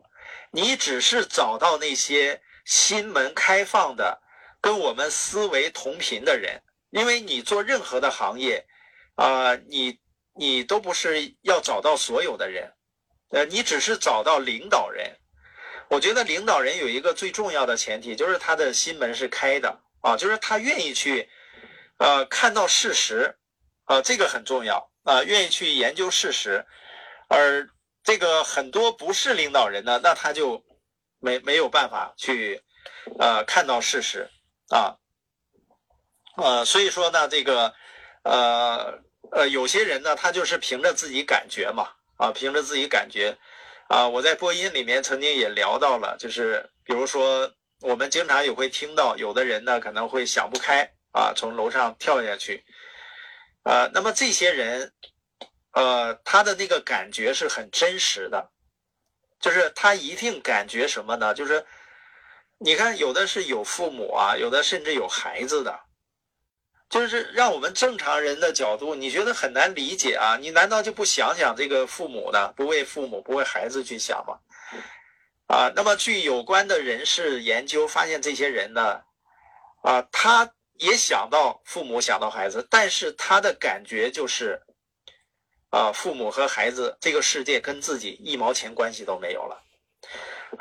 [0.50, 4.20] 你只是找到那些心门开放的，
[4.60, 6.60] 跟我们思维同频的人，
[6.90, 8.62] 因为你做任何的行业。
[9.16, 10.00] 啊，你
[10.34, 12.72] 你都不是要找到所有的人，
[13.30, 15.16] 呃，你只是找到领导人。
[15.88, 21.28] 我觉得领导人有一个最重要的前提，就是他的心门是开的啊，就是他愿意去，
[21.98, 23.36] 呃，看到事实，
[23.84, 26.66] 啊，这个很重要啊，愿意去研究事实。
[27.28, 27.68] 而
[28.02, 30.64] 这个很多不是领导人呢，那他就
[31.20, 32.60] 没没有办法去，
[33.20, 34.28] 呃，看到事实
[34.70, 34.96] 啊，
[36.36, 37.72] 呃，所以说呢，这个。
[38.24, 38.98] 呃
[39.30, 43.36] 呃，有些人呢，他就是凭着自己感觉嘛，啊，凭着自己感觉，
[43.88, 52.64] 啊，我在播音里面曾经也聊到了，就是比如说，我们经常也会听到，有的人呢可能会想不开啊，从楼上跳下去，
[53.62, 54.92] 啊，那么这些人，
[55.72, 58.50] 呃，他的那个感觉是很真实的，
[59.40, 61.34] 就是他一定感觉什么呢？
[61.34, 61.66] 就是，
[62.58, 65.83] 你看，有的是有父母啊，有的甚至有孩子的。
[66.94, 70.36] 就是让我们正常人的角度，你觉得很难理解啊？
[70.40, 72.52] 你难道就不想想这个父母呢？
[72.54, 74.38] 不为父母，不为孩子去想吗？
[75.48, 79.02] 啊，那么据有关的人士研究发现，这些人呢，
[79.82, 84.62] 啊，他也想到父母，想到孩子，但是他的感觉就是，
[85.70, 89.60] 啊，父母和孩子这个世界跟自己一毛钱关系都没有了，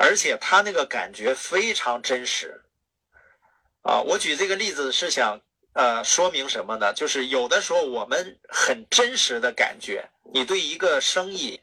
[0.00, 2.60] 而且他那个感觉非常真实。
[3.82, 5.40] 啊，我举这个例子是想。
[5.74, 6.92] 呃，说明什么呢？
[6.92, 11.60] 就是有的时候我们很真实的感觉，你对一个生意，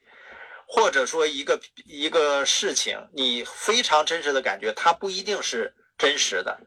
[0.67, 6.60] 或者说一个一个事情，你非常真实的感觉，它不一定是真实的，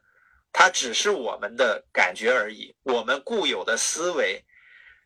[0.52, 4.42] 它只是我们的感觉而已，我们固有的思维、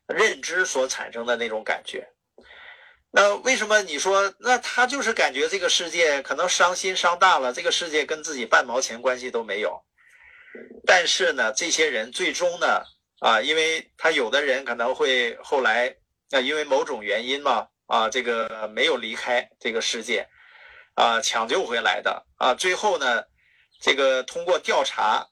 [0.07, 2.09] 认知所产生的那种感觉。
[3.11, 9.83] 那为什么你说，那他就是感觉这个世界可能伤心伤大了，这个世界跟自己半毛钱关系都没有？
[10.87, 12.83] 但是呢，这些人最终呢，
[13.21, 15.95] 啊，因为他有的人可能会后来，
[16.31, 20.27] 啊，因为某种原因嘛，啊，这个没有离开这个世界，
[20.95, 23.23] 啊，抢救回来的，啊，最后呢，
[23.81, 25.27] 这个通过调查，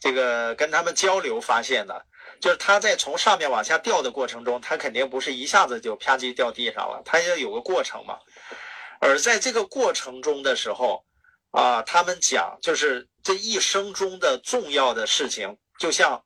[0.00, 2.04] 这个跟他们交流发现的，
[2.40, 8.18] 就是他在从上面往下掉的过程中，他肯定不是一下子就啪叽掉地上了，他要有个过程嘛，
[9.00, 11.04] 而在这个过程中的时候。
[11.52, 16.24] 啊，他们讲就是这一生中的重要的事情，就像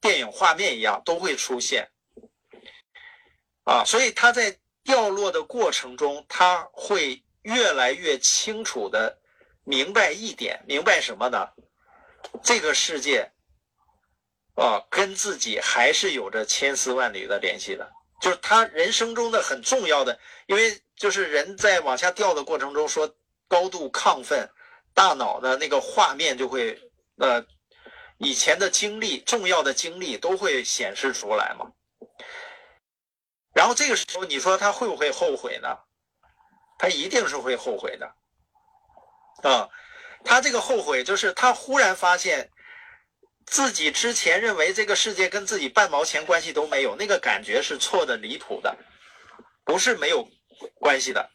[0.00, 1.88] 电影画面一样都会出现。
[3.64, 9.18] 啊，所以他在掉落的过程中，他会越来越清楚的
[9.64, 11.48] 明白一点，明白什么呢？
[12.42, 13.30] 这个世界
[14.56, 17.88] 啊，跟自己还是有着千丝万缕的联系的。
[18.20, 23.12] 就是他人生中的很重要的，因为就是人在往下掉的过程中，说
[23.46, 24.48] 高度亢奋。
[24.94, 26.78] 大脑的那个画面就会，
[27.18, 27.44] 呃，
[28.18, 31.72] 以前的经历、重要的经历都会显示出来嘛。
[33.54, 35.68] 然后这个时候，你说他会不会后悔呢？
[36.78, 38.06] 他一定是会后悔的。
[39.48, 39.68] 啊，
[40.24, 42.50] 他这个后悔就是他忽然发现
[43.46, 48.76] 自己之前认为这个世界跟自己半毛钱关系都没有，那个感觉是错的离谱的，
[49.64, 50.26] 不是没有
[50.78, 51.30] 关系的。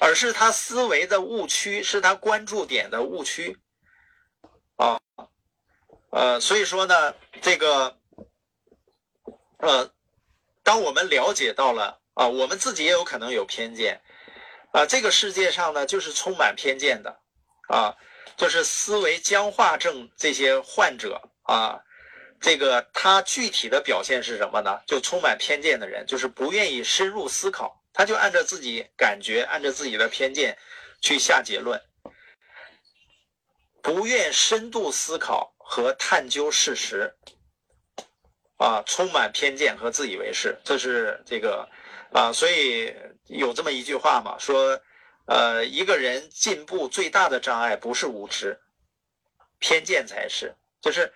[0.00, 3.56] 而是他思维的误区，是他关注点的误区，
[4.76, 5.00] 啊，
[6.10, 7.98] 呃，所以说呢，这个，
[9.58, 9.92] 呃，
[10.64, 14.00] 当我们了解到了啊，我们自己也有可能有偏见，
[14.72, 17.20] 啊，这个世界上呢，就是充满偏见的，
[17.68, 17.94] 啊，
[18.36, 21.78] 就是思维僵化症这些患者啊，
[22.40, 24.80] 这个他具体的表现是什么呢？
[24.86, 30.58] 就充满偏见的人，就是不愿意深入思考，他就按照自己感觉，按照自己的偏见
[31.00, 31.80] 去下结论，
[33.82, 35.54] 不愿深度思考。
[35.72, 37.14] 和探究事实，
[38.56, 41.68] 啊，充满偏见和自以为是，这是这个，
[42.12, 42.92] 啊，所以
[43.28, 44.82] 有这么一句话嘛，说，
[45.26, 48.60] 呃，一个人进步最大的障碍不是无知，
[49.60, 50.56] 偏见才是。
[50.80, 51.12] 就是，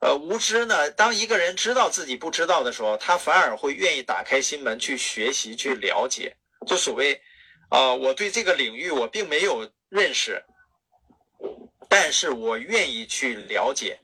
[0.00, 6.36] 呃，无知呢，当一个人知道自己不知道的时候，他反而会愿意打开心门去学习、去了解。
[6.66, 7.20] 就所谓，
[7.68, 10.42] 啊，我对这个领域我并没有认识。
[11.88, 13.98] 但是我愿意去了解，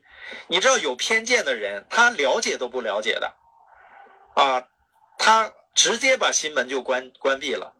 [0.48, 3.32] 你知道有偏见的人，他了解都不了解的，
[4.34, 4.66] 啊，
[5.18, 7.72] 他直接把心门就关关闭了，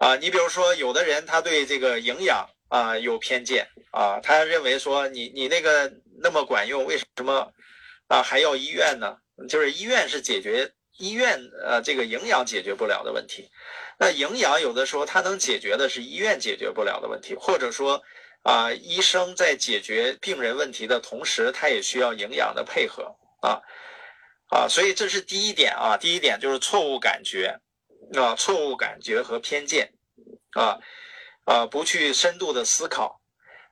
[0.00, 5.90] 啊，你比如说有的人他对这个营养啊有偏见啊，他认为说你你那个
[6.22, 7.52] 那么管用，为什么
[8.08, 9.16] 啊还要医院呢？
[9.48, 13.48] 就是医院是解决医院呃这个营养解决不了的问题，
[13.98, 18.02] 那营养有的时候它能解决的是医院解决不了的问题，或者说。
[18.42, 23.60] 啊，医生在解决病人问题的同时，他也需要营养的配合啊
[24.48, 25.98] 啊，所以这是第一点啊。
[25.98, 27.60] 第一点就是错误感觉
[28.16, 29.92] 啊，错误感觉和偏见
[30.52, 30.78] 啊
[31.44, 33.20] 啊，不去深度的思考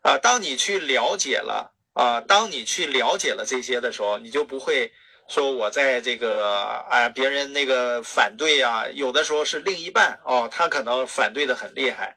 [0.02, 0.18] 啊。
[0.18, 4.92] 当你去了解了啊，当你去了解了这些的时候，你就不会
[5.28, 6.46] 说我在这个
[6.88, 12.16] 啊，别人那个反对啊，有的时候是另一半哦，他可能反对的很厉害。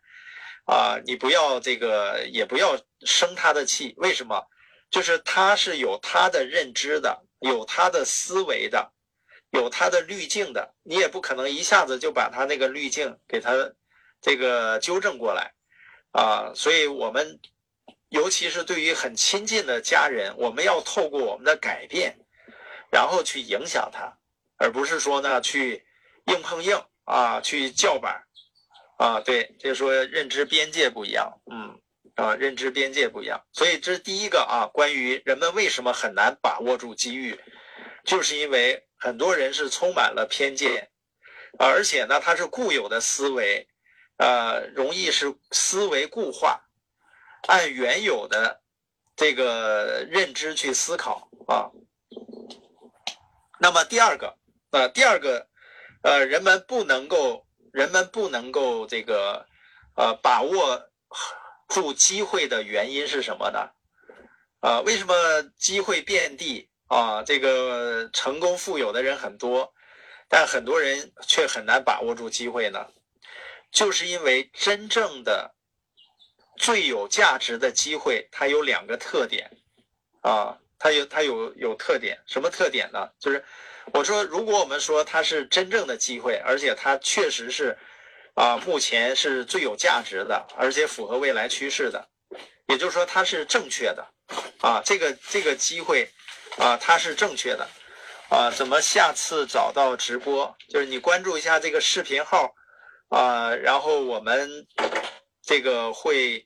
[0.65, 3.95] 啊，你不要这个，也不要生他的气。
[3.97, 4.45] 为什么？
[4.91, 8.91] 就是他是有他的认知的，有他的思维的，
[9.49, 10.75] 有他的滤镜的。
[10.83, 13.51] 你也不可能一下子就把他那个滤镜给他
[14.21, 15.51] 这个纠正过来
[16.11, 16.53] 啊。
[16.53, 17.39] 所以，我们
[18.11, 22.17] 尤其是对于很亲近的家人，我们要透过我们的改变，
[22.91, 24.17] 然后去影响他，
[24.57, 25.85] 而不是说呢去
[26.25, 28.23] 硬碰硬啊，去叫板。
[28.97, 31.81] 啊，对，就是说认知边界不一样，嗯，
[32.13, 34.69] 啊，认知边界不一样，所以这是第一个啊。
[34.71, 37.39] 关于人们为什么很难把握住机遇，
[38.05, 40.91] 就是因为很多人是充满了偏见，
[41.57, 43.67] 而且呢，他是固有的思维，
[44.17, 46.61] 呃，容易是思维固化，
[47.47, 48.61] 按原有的
[49.15, 51.69] 这个认知去思考啊。
[53.59, 54.37] 那么第二个，
[54.71, 55.47] 呃，第二个，
[56.03, 57.45] 呃，人们不能够。
[57.73, 59.45] 人们不能够这个，
[59.95, 60.89] 呃，把握
[61.69, 63.69] 住机会的原因是什么呢？
[64.59, 65.13] 啊，为什么
[65.55, 67.23] 机会遍地啊？
[67.23, 69.73] 这个成功富有的人很多，
[70.27, 72.85] 但很多人却很难把握住机会呢？
[73.71, 75.55] 就是因为真正的
[76.61, 79.49] 最有价值的机会，它有两个特点
[80.21, 83.09] 啊，它有它有有特点，什么特点呢？
[83.19, 83.43] 就是。
[83.93, 87.75] 我说，如果我们说它是真正的机会，而且它确实是，
[88.35, 92.07] 啊，目前是最有价值的，而且符合未来趋势的，
[92.67, 94.07] 也就是说它是正确的，
[94.61, 96.07] 啊，这个这个机会，
[96.57, 97.67] 啊，它是正确的，
[98.29, 100.55] 啊，怎么下次找到直播？
[100.69, 102.53] 就是你关注一下这个视频号，
[103.09, 104.67] 啊，然后我们
[105.43, 106.45] 这个会，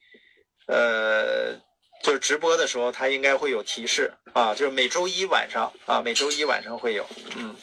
[0.67, 1.59] 呃。
[2.03, 7.03] 就是直播的时候，它应该会有提示啊，就是每周一晚上啊，每周一晚上会有，
[7.35, 7.55] 嗯，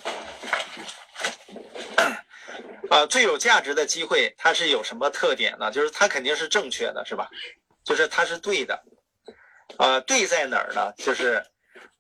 [2.91, 5.71] 啊，最有价值的机会，它是有什么特点呢？
[5.71, 7.31] 就是它肯定是正确的，是吧？
[7.85, 8.83] 就是它是对的，
[9.77, 10.93] 啊，对在哪儿呢？
[10.97, 11.41] 就是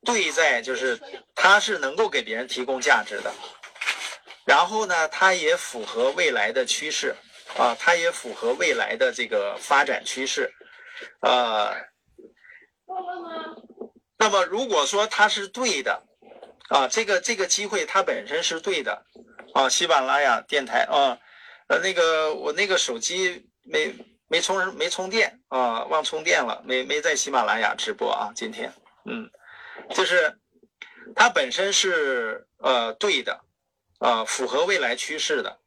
[0.04, 0.98] 对在就是
[1.36, 3.32] 它是能够给别人提供价值的，
[4.44, 7.14] 然后呢，它也符合未来的趋势，
[7.56, 10.52] 啊，它也符合未来的这个发展趋势，
[11.20, 11.74] 啊。
[14.18, 16.02] 那么，如果说它是对的，
[16.68, 19.04] 啊，这个这个机会它本身是对的，
[19.54, 21.18] 啊，喜马拉雅电台啊，
[21.68, 23.94] 呃，那个我那个手机没
[24.28, 28.72] 没充没充电啊，忘充电了，没没在喜马拉雅直播啊，今天，
[29.06, 29.28] 嗯，
[29.90, 30.38] 就是
[31.16, 33.40] 它本身是呃对的，
[33.98, 35.58] 啊，符合未来趋势的，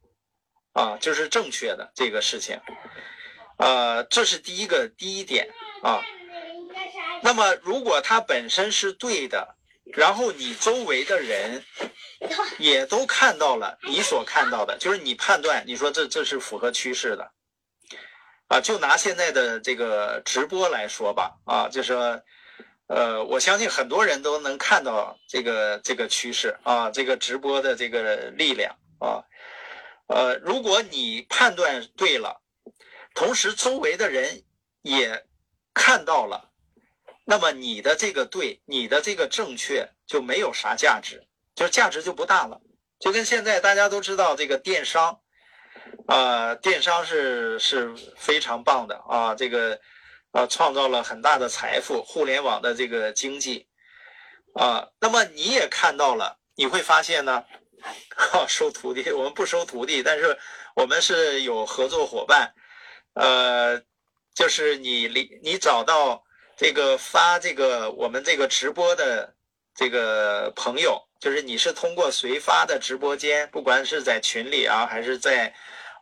[0.73, 2.59] 啊，就是正确的这个事情，
[3.58, 5.49] 啊，这是第一个第一点
[5.82, 6.01] 啊。
[7.24, 9.56] 那么，如果它本身是对的，
[9.93, 11.64] 然后你周围的人
[12.60, 17.32] 也都看到了你所看到的，就是你判断，你说这这是符合趋势的，
[18.47, 22.22] 啊，就拿现在的这个直播来说吧，啊，就说，
[22.88, 29.24] 呃，我相信很多人都能看到这个这个趋势啊，这个直播的这个力量啊，
[30.08, 32.41] 呃，如果你判断对了，
[33.16, 34.43] 同时周围的人
[34.84, 35.26] 也
[35.74, 36.51] 看到了，
[37.24, 42.61] 那么你的这个对，你的这个正确就没有啥价值，就价值就不大了。
[42.99, 45.20] 就跟现在大家都知道这个电商，
[46.05, 49.80] 啊，电商是是非常棒的啊，这个。
[50.36, 53.70] 啊，创造了很大的财富，互联网的这个经济，
[54.55, 57.45] 啊，那么你也看到了，你会发现呢，
[58.13, 60.38] 哈， 收徒弟，我们不收徒弟，但是
[60.76, 62.53] 我们是有合作伙伴，
[63.16, 63.82] 呃，
[64.34, 66.24] 就是你你你找到
[66.55, 69.36] 这个发这个我们这个直播的
[69.74, 75.53] 这个朋友，就是你是通过谁发的直播间，不管是在群里啊，还是在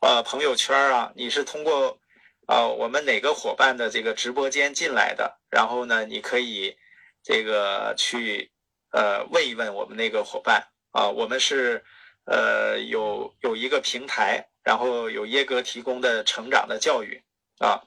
[0.01, 1.97] 呃朋友圈啊，你是通过。
[2.45, 5.39] 啊，我们哪个伙伴的这个直播间进来的？
[5.49, 6.75] 然后呢，你可以
[7.23, 8.51] 这个去
[8.91, 10.61] 呃问一问我们那个伙伴
[10.91, 11.07] 啊。
[11.07, 11.81] 我们是
[12.25, 17.21] 呃有有一个平台，然后有耶格提供的成长的教育
[17.59, 17.83] 啊。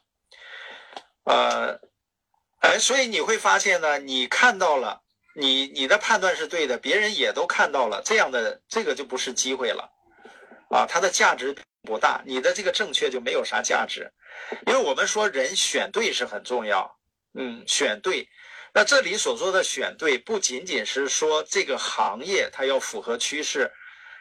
[1.25, 1.81] 呃，
[2.61, 5.03] 哎，所以你会发现呢，你看到了，
[5.35, 9.91] 你你的判断是对的，别人也都看到了，这样的这个就不是机会了
[10.71, 14.13] 啊，它的价值不大，你的这个正确就没有啥价值。
[14.67, 16.99] 因为我们说人选对是很重要，
[17.35, 18.29] 嗯，选对。
[18.73, 23.73] 那这里所说的选对，不仅仅是说这个行业它要符合趋势，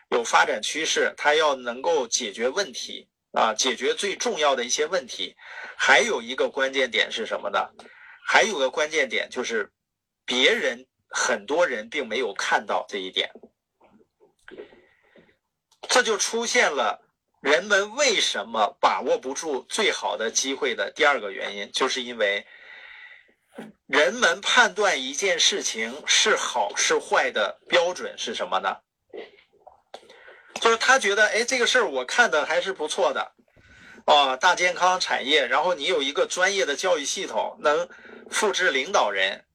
[0.09, 5.35] 有发展趋势，它要能够解决问题啊，解决最重要的一些问题。
[5.77, 7.69] 还有一个关键点是什么呢？
[8.25, 9.71] 还有个关键点就是，
[10.25, 13.29] 别人很多人并没有看到这一点，
[15.89, 17.01] 这就出现了。
[17.41, 22.43] 人们为什么把握不住最好的机会的第二个原因，就是因为
[23.85, 28.75] 人们判断一件事情是好是坏的标准是什么呢？
[30.61, 33.31] 就是他觉得，哎，这个事儿我看的还是不错的，
[34.05, 37.87] 啊，大健康产业，然后你有一个专业的教育系统，能
[38.29, 39.45] 复制领导人，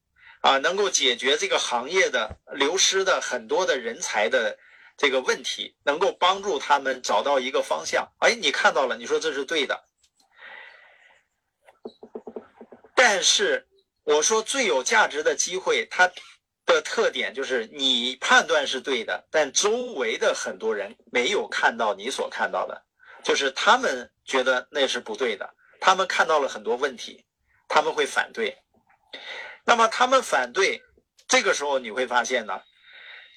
[0.40, 4.58] 啊，能够解决这个行业的流失的很多的人才的。
[5.02, 8.06] 这个问题能够帮助他们找到一个方向。
[8.18, 9.82] 哎，你看到了，你说这是对的。
[12.94, 13.66] 但是
[14.04, 16.12] 我说最有价值的机会，它
[16.72, 22.82] 的特点就是你判断是对的，但周围的很多人没有看到你所看到的，
[23.22, 27.24] 就是他们觉得那是不对的，他们看到了很多问题，
[27.68, 28.56] 他们会反对。
[29.64, 30.82] 那么他们反对，
[31.28, 32.60] 这个时候你会发现呢，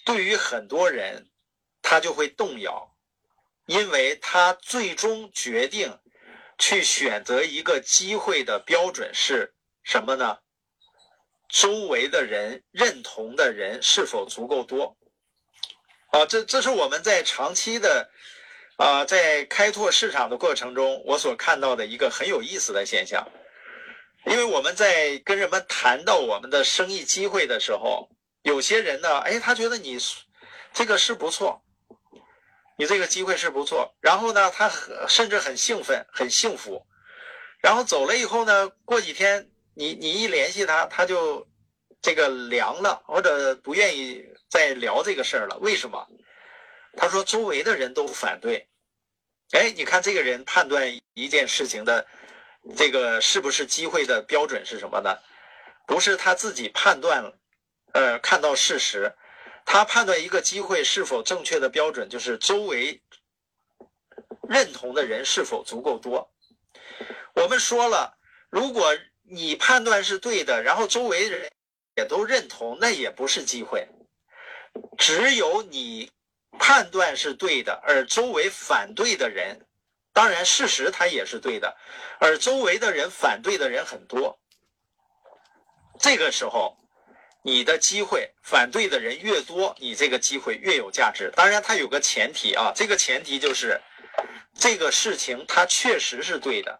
[0.06, 1.30] 对于很多人。
[1.86, 2.96] 他就会动摇，
[3.66, 6.00] 因为他最终决定
[6.58, 9.54] 去选择一个机会的标准是
[9.84, 10.38] 什么呢？
[11.54, 14.98] 周围的人认同的人是否足够多？
[16.10, 18.10] 啊，这这是我们在长期的
[18.78, 23.24] 啊，在开拓市场的过程中，我所看到的一个很有意思的现象。
[24.26, 28.10] 因为我们在跟人们谈到我们的生意机会的时候，
[28.42, 30.00] 有些人呢，哎，他觉得你
[30.74, 31.64] 这个是不错。
[32.76, 34.72] 你这个机会是不错，然后呢，他
[35.08, 36.84] 甚至很兴奋，很幸福，
[37.62, 41.48] 然后走了以后呢，过几天你你一联系他，他就
[42.02, 45.58] 这个凉了，或者不愿意再聊这个事儿了。
[45.60, 46.08] 为什么？
[46.96, 48.70] 他说周围的人都反对。
[49.52, 52.06] 哎，你看这个人判断一件事情的
[52.76, 55.18] 这个是不是机会的标准是什么呢？
[55.86, 57.34] 不是他自己判断，
[57.94, 59.12] 呃，看到事实。
[59.66, 63.02] 他判断一个机会是否正确的标准，就是周围
[64.50, 66.32] 认同的人是否足够多。
[67.34, 68.18] 我们说了，
[68.50, 68.94] 如果
[69.34, 71.52] 你判断是对的，然后周围人
[71.96, 73.88] 也都认同，那也不是机会。
[74.98, 76.12] 只有你
[76.60, 79.66] 判断是对的，而周围反对的人，
[80.14, 81.76] 当然事实他也是对的，
[82.20, 84.40] 而周围的人反对的人很多，
[86.00, 86.78] 这个时候。
[87.46, 91.30] 你的机会，反对的人越多，你这个机会越有价值。
[91.36, 93.82] 当然，它有个前提啊，这个前提就是
[94.58, 96.80] 这个事情它确实是对的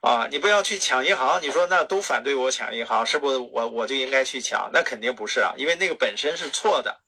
[0.00, 0.26] 啊。
[0.30, 4.70] 你不要去抢银行，你说那都反对我抢银行，是不是我我就应该去抢？
[4.72, 7.00] 那肯定不是啊，因为那个本身是错的。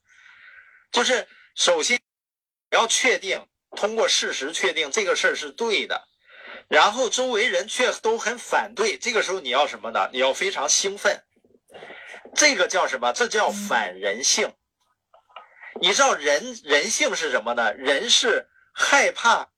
[0.91, 1.99] 就是首先
[2.71, 6.07] 要确定，通过事实确定这个事儿是对的，
[6.67, 10.09] 然后周围人却都很反对，这个时候你要什么呢？
[10.13, 11.23] 你要非常兴奋。
[12.35, 13.11] 这个叫什么？
[13.13, 14.51] 这叫反人性。
[15.81, 17.73] 你知道人人性是什么呢？
[17.73, 19.49] 人是害怕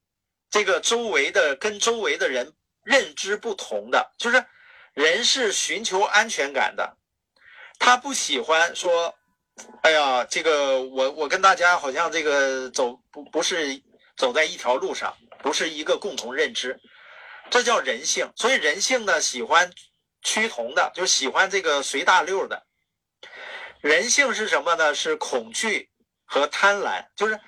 [0.49, 2.53] 这个周围的跟周围的人
[2.85, 4.45] 认知不同的，就是
[4.93, 6.95] 人是寻求安全感的，
[7.79, 9.13] 他不喜欢说，
[9.81, 13.81] 哎呀，这个我我跟大家好像这个走不不是
[14.15, 16.79] 走在一条路上，不是一个共同认知，
[17.49, 18.31] 这叫人性。
[18.35, 19.73] 所以人性呢，喜欢
[20.21, 22.65] 趋同的，就喜欢这个随大溜的。
[23.81, 24.93] 人性是什么呢？
[24.93, 25.89] 是恐惧
[26.25, 27.39] 和贪婪，就是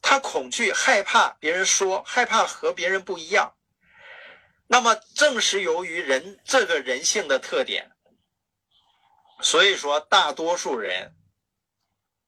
[0.00, 3.52] 他恐惧、害怕别人说，害怕和别人不一样。
[4.68, 7.92] 那么，正是由于人这个人性的特点，
[9.40, 11.14] 所以说大多数人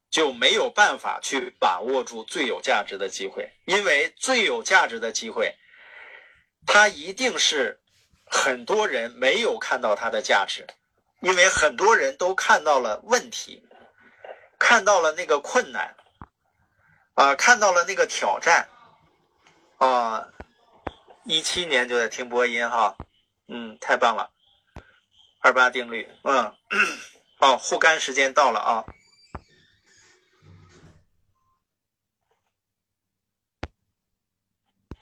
[0.09, 5.53] 就没有办法去把握住最有价值的机会，因为最有价值的机会，
[6.65, 7.81] 它一定是
[8.25, 10.65] 很多人没有看到它的价值，
[11.21, 13.67] 因为很多人都看到了问题，
[14.61, 15.97] 看到了那个困难，
[17.15, 18.69] 啊，看到了那个挑战，
[19.79, 20.29] 啊。
[21.29, 22.97] 一七年就在听播音哈，
[23.49, 24.31] 嗯，太棒了，
[25.41, 26.57] 二八定律，嗯，
[27.41, 28.83] 哦，护肝时间到了啊，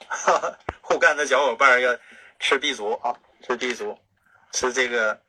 [0.83, 1.97] 护肝的小伙伴要
[2.39, 3.97] 吃 B 族啊，吃 B 族，
[4.51, 5.21] 吃这个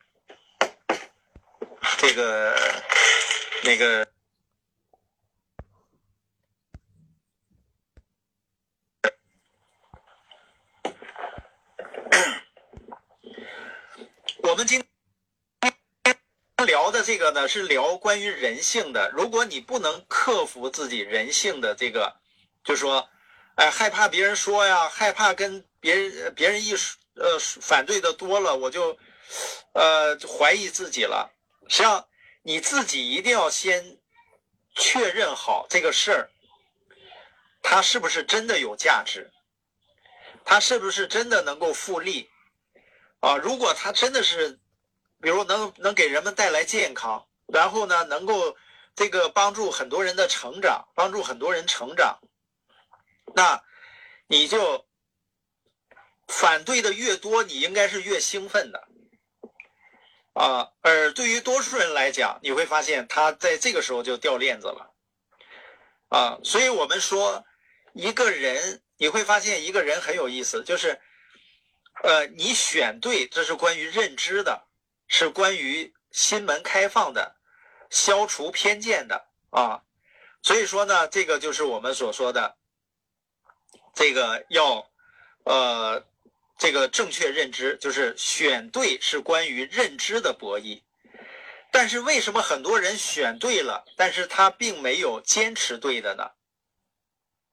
[1.97, 2.53] 这个
[3.63, 4.05] 那个。
[14.49, 14.83] 我们今
[15.61, 16.15] 天
[16.65, 19.11] 聊的这个呢，是聊关于人性的。
[19.13, 22.15] 如果你不能克服自己人性的这个，
[22.63, 23.07] 就说，
[23.53, 26.73] 哎，害怕别人说呀，害怕跟别人别人一，
[27.13, 28.97] 呃，反对的多了，我就，
[29.73, 31.31] 呃，怀疑自己了。
[31.67, 32.07] 实际上，
[32.41, 33.99] 你自己一定要先
[34.73, 36.29] 确认好这个事儿，
[37.61, 39.29] 它是不是真的有价值，
[40.43, 42.28] 它是不是真的能够复利。
[43.21, 44.59] 啊，如果他真的是，
[45.19, 48.55] 比如能能给人们带来健康，然后呢，能够
[48.95, 52.19] 这个帮助很多人的成长，帮助很多人成长，
[53.35, 53.61] 那
[54.27, 54.85] 你就
[56.29, 58.87] 反对的越多，你应该是越兴奋的
[60.31, 60.71] 啊。
[60.79, 64.93] 而对于多数人来讲，你会发现他在这个时候就掉链子了
[66.07, 66.39] 啊。
[66.45, 67.43] 所以我们说，
[67.91, 71.01] 一个人你会发现一个人很有意思，就是。
[72.03, 74.67] 呃，你选对，这是关于认知的，
[75.07, 77.35] 是关于心门开放的，
[77.89, 79.83] 消除偏见的啊。
[80.41, 82.55] 所以说呢，这个就是我们所说的，
[83.93, 84.89] 这个要，
[85.43, 86.05] 呃，
[86.57, 90.81] 这个正确认知，就是选对是关于认知的博弈。
[91.71, 96.31] 但是为什么很多人选对了，但是他并没有坚持对的呢？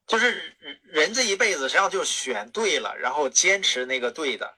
[0.06, 4.54] 就是人这一辈子，实际上就选对了，然后坚持那个对的，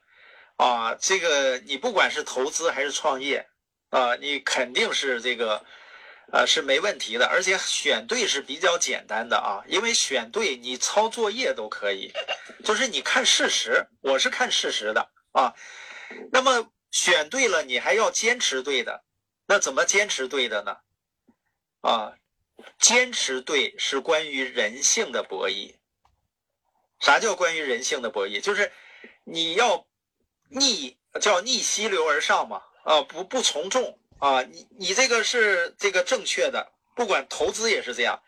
[0.57, 3.47] 啊，这个你不管是投资还是创业，
[3.89, 5.65] 啊，你肯定是这个，
[6.31, 12.11] 呃，是没问题的，而且选对是比较简单的啊，因为选对你抄作业都可以，
[12.63, 15.55] 就是你看事实，我是看事实的啊，
[16.31, 19.03] 那么选对了，你还要坚持对的，
[19.47, 20.77] 那怎么坚持对的呢？
[21.81, 22.13] 啊？
[22.79, 25.75] 坚持对是关于人性的博弈。
[26.99, 28.41] 啥叫关于人性的博弈？
[28.41, 28.71] 就是
[29.23, 29.87] 你要
[30.49, 36.73] 逆叫逆溪流而上嘛，啊不不从众啊，你你这个是这个正确的。
[36.95, 38.21] 不管投资也是这样，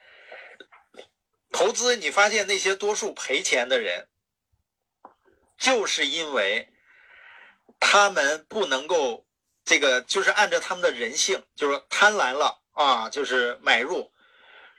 [1.52, 4.08] 投资你发现那些多数赔钱的人，
[5.58, 6.70] 就是因为
[7.80, 9.26] 他们不能够
[9.66, 14.11] 这个就是按照他们的人性，就是贪婪了啊，就是买入。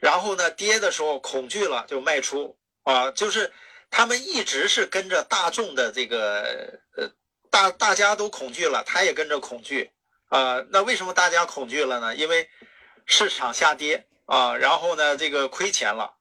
[0.03, 3.53] 然后呢，跌的时候恐惧了就卖出啊，就是
[3.89, 7.09] 他们一直是跟着大众的这个呃
[7.51, 9.93] 大大家都恐惧了，他也跟着恐惧
[10.27, 10.61] 啊。
[10.71, 12.17] 那为什么大家恐惧了呢？
[12.17, 12.51] 因为
[13.07, 16.17] 市场下跌啊，然后呢这个亏钱了。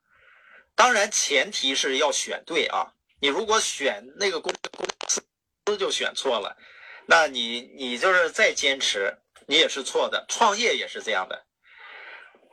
[0.75, 5.23] 当然前提是要选对啊，你如果选那个公公司
[5.75, 6.55] 就选错了，
[7.07, 9.17] 那你你就是再坚持
[9.47, 11.47] 你也是错的，创业也是这样的。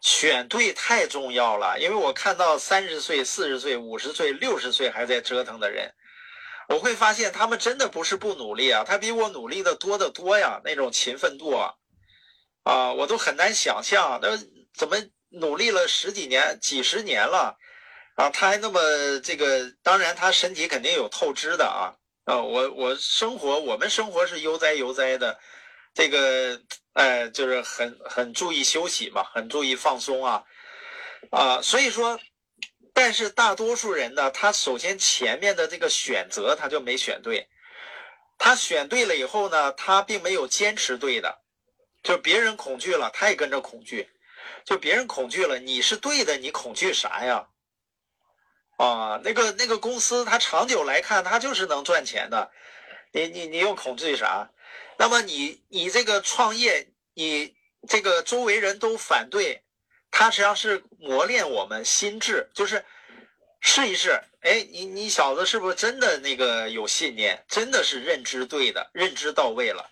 [0.00, 5.92] 选对太重要了，因为我看到三十岁、四十岁、五十岁、六十岁还在折腾的人，
[6.68, 11.74] 我会发现他们真的不是不努力啊，他比我努力的多得多呀，那种勤奋度啊，
[12.62, 14.38] 啊，我都很难想象，那
[14.72, 14.96] 怎么
[15.30, 17.56] 努力了十几年、几十年了，
[18.14, 25.38] 啊，他还那么这个，当然他身体肯定有透支的啊，啊，我我生活，我们生活是悠哉悠哉的。
[25.94, 26.60] 这个，
[26.98, 30.44] 哎，就是很很注意休息嘛，很注意放松啊，
[31.30, 32.18] 啊，所以说，
[32.92, 37.48] 但是大多数人呢，他首先前面的这个选择他就没选对，
[38.36, 41.38] 他选对了以后呢，他并没有坚持对的，
[42.02, 44.10] 就别人恐惧了，他也跟着恐惧。
[44.64, 47.46] 就别人恐惧了，你是对的，你恐惧啥呀？
[48.76, 52.50] 啊，那个那个公司，它长久来看，它就是能赚钱的，
[53.12, 54.50] 你你你又恐惧啥？
[54.98, 57.54] 那么你你这个创业，你
[57.88, 59.62] 这个周围人都反对，
[60.10, 62.84] 它实际上是磨练我们心智，就是
[63.60, 69.88] 试一试，哎，你你小子是不是真的那个有信念，真的是认知对的，认知到位了？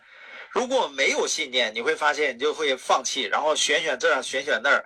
[0.50, 4.84] 如果没有信念，你会发现你就会放弃，然后选选这儿，选选那儿，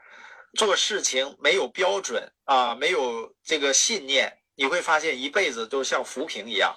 [0.54, 6.76] 做事情没有标准啊，没有这个信念，你会发现一辈子都像浮萍一样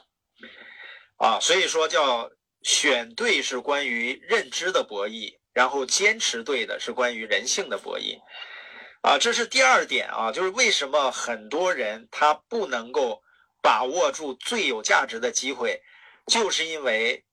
[1.18, 1.40] 啊。
[1.42, 2.30] 所以说，叫
[2.64, 8.20] 选对是关于认知的博弈，然后坚持对的是关于人性的博弈
[9.02, 9.18] 啊。
[9.20, 13.22] 这是第二点啊，就是为什么很多人他不能够
[13.62, 15.82] 把握住最有价值的机会，
[16.26, 17.24] 就是因为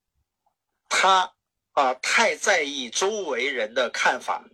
[0.88, 1.32] 他。
[1.72, 4.44] 啊，太在意周围人的看法，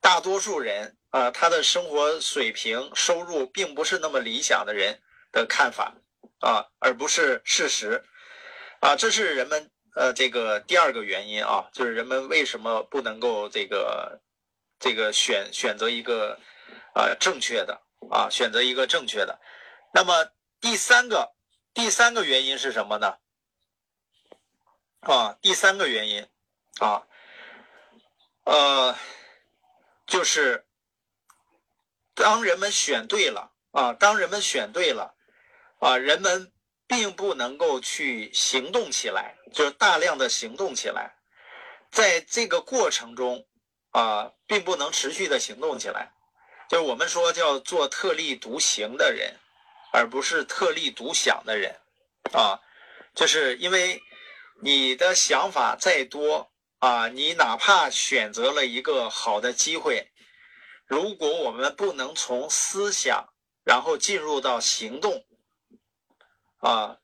[0.00, 4.98] 大多数人啊，他的生活水平、收入并不是那么理想的人
[5.30, 5.94] 的看法
[6.40, 8.02] 啊，而不是事实
[8.80, 14.20] 啊，这是人们呃这个第二个原因啊，就是人们为什么不能够这个
[14.78, 16.38] 这个选选择一个
[16.94, 19.40] 啊正确的啊选择一个正确的，
[19.92, 20.30] 那么
[20.60, 21.34] 第三个
[21.74, 23.18] 第三个原因是什么呢？
[25.00, 26.26] 啊，第三个原因。
[26.80, 27.02] 啊，
[28.44, 28.94] 呃，
[30.06, 30.64] 就是
[32.14, 35.16] 当人们选对了啊，当人们选对了
[35.80, 36.52] 啊，人们
[36.88, 41.14] 并不能够去行动起来，就是大量的行动起来，
[41.92, 43.46] 在这个过程中
[43.92, 46.10] 啊，并不能持续的行动起来，
[46.68, 49.36] 就是我们说叫做特立独行的人，
[49.92, 51.76] 而不是特立独享的人
[52.32, 52.58] 啊，
[53.14, 54.02] 就是因为
[54.62, 56.50] 你的想法再多。
[56.80, 60.12] 啊，你哪怕选择了一个好的机会，
[60.86, 63.30] 如果我们不能从思想
[63.64, 65.26] 然后进入到行动，
[66.58, 66.96] 啊，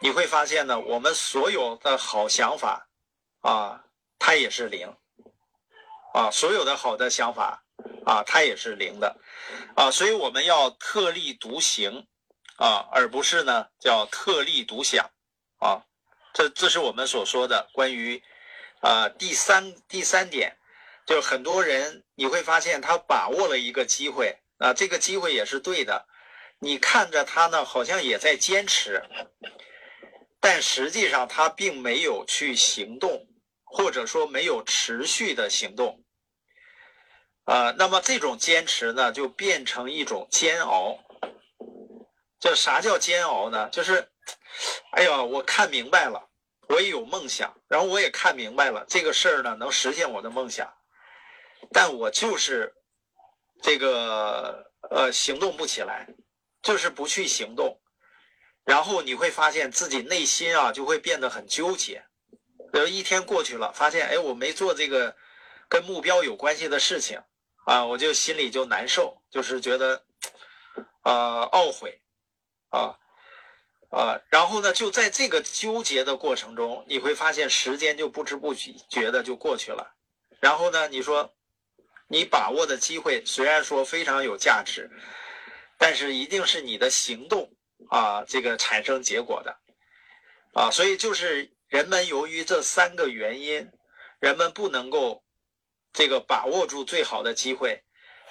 [0.00, 2.88] 你会发现呢，我们所有的好想法，
[3.40, 3.84] 啊，
[4.18, 4.94] 它也是零，
[6.14, 7.64] 啊，所有的好的想法，
[8.04, 9.16] 啊，它也是零的，
[9.74, 12.06] 啊，所以我们要特立独行，
[12.56, 15.10] 啊，而不是呢叫特立独享，
[15.58, 15.82] 啊，
[16.32, 18.22] 这这是我们所说的关于。
[18.82, 20.54] 啊，第三第三点，
[21.06, 26.06] 就很多人你会发现他把握了一个机会啊，这个机会也是对的，
[26.66, 29.00] 你看着他呢好像也在坚持，
[30.40, 33.28] 但实际上他并没有去行动，
[33.62, 36.02] 或者说没有持续的行动，
[37.44, 40.98] 啊，那么这种坚持呢就变成一种煎熬。
[42.40, 43.68] 这啥叫煎熬呢？
[43.70, 44.10] 就是，
[44.90, 46.28] 哎呀，我看明白了。
[46.68, 50.68] 我也有梦想，然后我也看明白了这个事儿呢，能实现我的梦想，
[51.70, 52.74] 但我就是
[53.62, 56.08] 这个呃行动不起来，
[56.66, 57.80] 就是不去行动，
[58.64, 62.04] 然后你会发现自己内心啊就会变得很纠结，
[62.72, 65.14] 然后一天过去了，发现哎我没做这个
[65.68, 67.22] 跟目标有关系的事情
[67.66, 70.04] 啊，我就心里就难受，就是觉得
[71.02, 72.02] 啊懊悔
[72.70, 72.98] 啊。
[73.88, 79.94] 啊，然后呢，就在这个纠结的过程中，你会发现时间就不知不觉的就过去了。
[80.40, 81.32] 然后呢，你说
[82.08, 84.90] 你把握的机会虽然说非常有价值，
[85.78, 87.50] 但是一定是你的行动
[87.90, 89.56] 啊，这个产生结果的
[90.52, 90.70] 啊。
[90.70, 93.70] 所以就是人们由于这三个原因，
[94.20, 95.24] 人们不能够
[95.92, 97.82] 这个把握住最好的机会，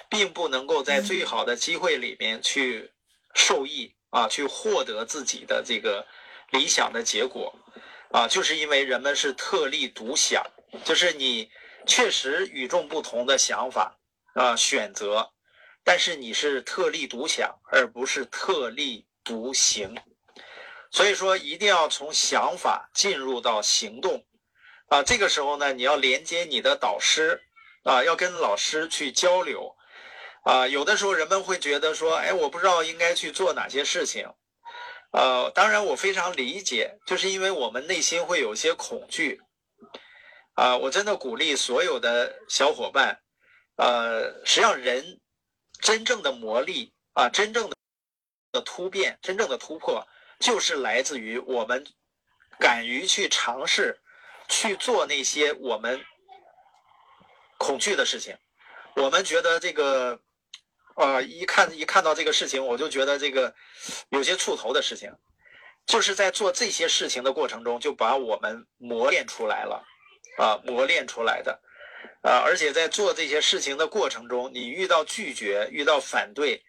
[0.08, 2.92] 并不能够在最好的机会里面去
[3.34, 3.94] 受益。
[4.10, 6.06] 啊，去获得自己的这个
[6.52, 7.54] 理想的结果，
[8.10, 10.42] 啊，就是因为人们是特立独享，
[10.84, 11.50] 就是你
[11.86, 13.98] 确实与众不同的想法
[14.32, 15.32] 啊选择，
[15.86, 19.94] 但是你是特立独享，而不是特立独行。
[20.90, 24.26] 所以说，一定要从想法进入到行动，
[24.88, 27.40] 啊，这个时候呢，你要连接你的导师，
[27.84, 29.76] 啊，要跟老师去交流。
[30.42, 34.28] 啊，有的时候人们会觉得说，哎，我不知道应该去做哪些事情。
[35.12, 39.40] 呃，当然我非常理解，就是因为我们内心会有一些恐惧。
[40.54, 43.20] 啊，我真的鼓励所有的小伙伴，
[43.76, 45.20] 呃，实际上人
[45.86, 47.76] 真正的魔力啊，真正的
[48.50, 50.04] 的突变，真正的突破，
[50.40, 51.86] 就是来自于我们
[52.58, 54.00] 敢于去尝试
[54.48, 56.04] 去做那些我们
[57.56, 58.36] 恐惧的事情。
[58.96, 60.20] 我们觉得这个。
[60.96, 63.54] 啊，一看一看到这个事情，我就觉得这个
[64.08, 65.12] 有些触头的事情，
[65.84, 69.84] 就是在做这些事情的过程中，就把我们磨练出来了，
[70.38, 71.60] 啊，磨练出来的，
[72.26, 76.60] 啊，而且在做这些事情的过程中，你遇到拒绝、遇到反对，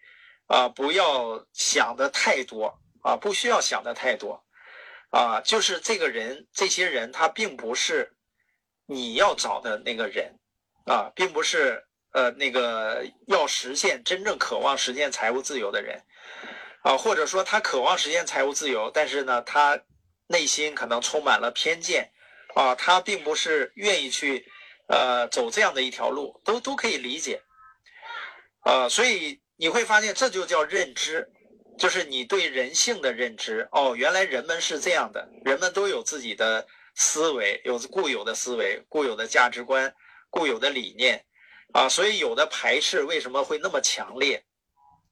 [0.46, 4.44] 啊，不要想的太多，啊，不需要想的太多，
[5.10, 8.14] 啊，就是这个人、这些人，他并不是
[8.86, 10.38] 你要找的那个人，
[10.86, 11.82] 啊，并不是
[12.12, 16.00] 呃那个要实现真正渴望实现财务自由的人。
[16.82, 19.82] 啊，或者说他渴望实现财务自由，但是呢，他
[20.28, 22.12] 内心可能充满了偏见，
[22.54, 24.46] 啊，他并不是愿意去，
[24.88, 27.40] 呃，走这样的一条路，都都可以理解，
[28.60, 31.30] 啊，所以你会发现这就叫认知，
[31.78, 33.68] 就是你对人性的认知。
[33.70, 39.94] 哦，原来人们是这样的，人们都有自己的思维，有固有的思维、固有的价值观、
[40.28, 41.24] 固有的理念，
[41.72, 44.44] 啊，所以有的排斥为什么会那么强烈，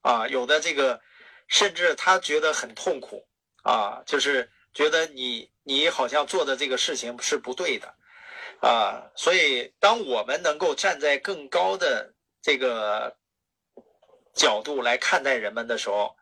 [0.02, 1.00] 啊，有的这个。
[1.48, 3.24] 甚至他觉得很痛苦，
[3.62, 7.94] 啊，就是觉得你你好像做的这个事情是不对的，
[8.60, 13.16] 啊，所以当我们能够站在更高的这个
[14.34, 16.16] 角度来看待人们的时候，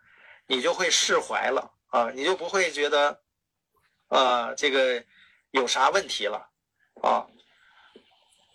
[0.46, 3.20] 你就会释怀了，啊，你就不会觉得，
[4.08, 5.04] 啊，这个
[5.50, 6.48] 有啥问题了，
[7.02, 7.26] 啊，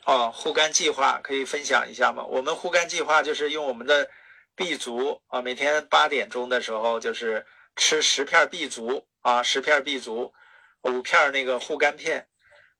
[0.05, 2.23] 啊，护肝计划可以分享一下吗？
[2.25, 4.09] 我们护肝计划就是用我们的。
[4.55, 7.45] B 族啊，每天八点钟的时候就是
[7.77, 10.33] 吃十片 B 族啊，十片 B 族，
[10.81, 12.27] 五片那个护肝片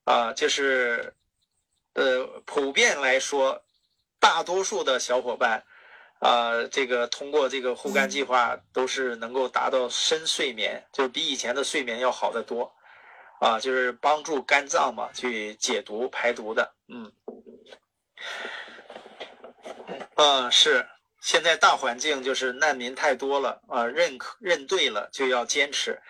[0.10, 1.14] 啊，就是
[1.94, 3.62] 呃，普遍来说，
[4.20, 5.64] 大多数的小伙伴
[6.20, 12.74] 啊，这个通过这个护肝计划都是能够达到深睡眠，就是比以前的睡眠要好得多
[13.40, 17.12] 啊，就是帮助肝脏嘛去解毒排毒的，嗯，
[20.16, 20.88] 嗯是。
[21.22, 26.02] 现在大环境就是难民太多了啊，认可认对了就要坚持，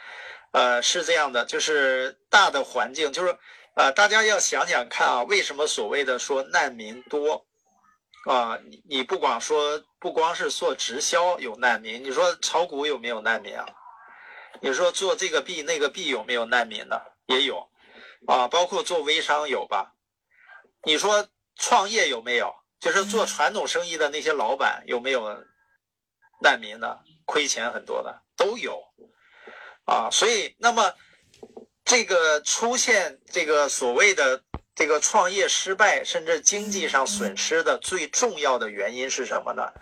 [0.52, 3.36] 呃，是这样的，就是大的环境就是，
[3.76, 7.46] 啊，大家要想想看啊，为什么所谓的说难民多，
[8.28, 13.66] 啊，你不光说不光是做直销有难民，你说炒股有没有难民啊？
[14.62, 17.00] 你说做这个币那个币有没有难民呢？
[17.28, 17.70] 也有，
[18.28, 19.94] 啊，包括做微商有吧？
[20.84, 22.54] 你说创业有没有？
[22.80, 25.44] 就是做传统生意的那些老板有没有
[26.42, 27.00] 难民的？
[27.26, 28.82] 亏钱很多的都有
[29.86, 30.94] 啊，所以那么
[31.90, 34.44] 这个出现这个所谓的
[34.76, 39.74] 这个创业失败，甚至经济上损失的最重要的原因是什么呢？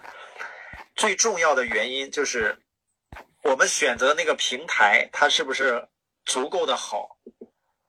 [0.96, 2.58] 最重要的原因就是
[3.44, 5.86] 我们选择那个平台，它是不是
[6.24, 7.10] 足够的好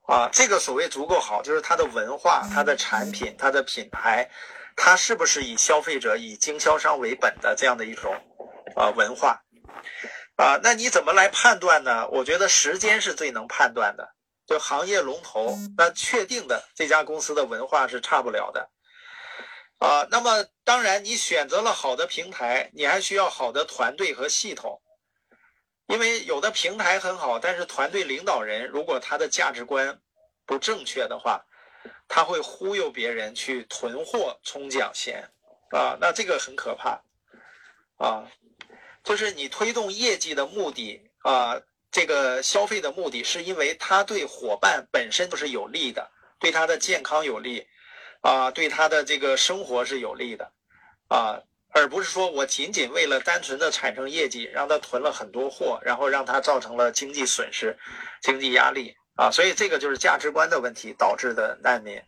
[0.08, 0.28] 啊？
[0.32, 4.28] 这个所谓足够好，就是它的文化、它的产品、它的品牌。
[4.74, 8.12] 它是不是以消费者、以经销商为本的这样的一种
[8.74, 9.40] 啊文化
[10.38, 10.58] 啊？
[10.62, 12.08] 那你怎么来判断呢？
[12.08, 14.14] 我觉得时间是最能判断的。
[14.46, 18.70] 就行业龙头，那确定的这家公司的文化是差不了的
[19.78, 20.08] 啊。
[20.10, 24.80] 那么当然，你选择了好的平台，你还需要好的团队和系统，
[25.86, 30.00] 因为有的平台很好，但是团队领导人如果他的价值观
[30.46, 31.44] 不正确的话。
[32.10, 35.22] 他会忽悠别人去囤货冲奖先，
[35.72, 36.98] 啊，那这个很可怕，
[37.98, 38.24] 啊，
[39.08, 41.58] 就是你推动业绩的目的啊，
[41.90, 47.66] 这个消费的目的是因为他对伙伴本身都是有利的，对他的健康有利，
[48.20, 50.52] 啊，对他的这个生活是有利的，
[51.08, 51.40] 啊，
[51.70, 57.78] 而不是说我仅仅为了单纯的产生业绩，让他囤了很多货，然后让他造成了经济损失、
[58.20, 58.94] 经济压力。
[59.14, 61.98] 啊，所以这个就是价值观的问题导致的难民，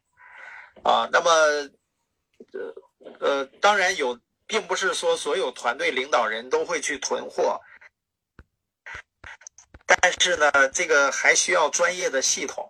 [0.84, 1.30] 啊，那么，
[2.52, 2.74] 呃
[3.18, 4.16] 呃，当然有，
[4.50, 7.60] 并不是说所有团队领导人都会去囤货，
[9.86, 12.68] 但是呢，这个还需要专业的系统，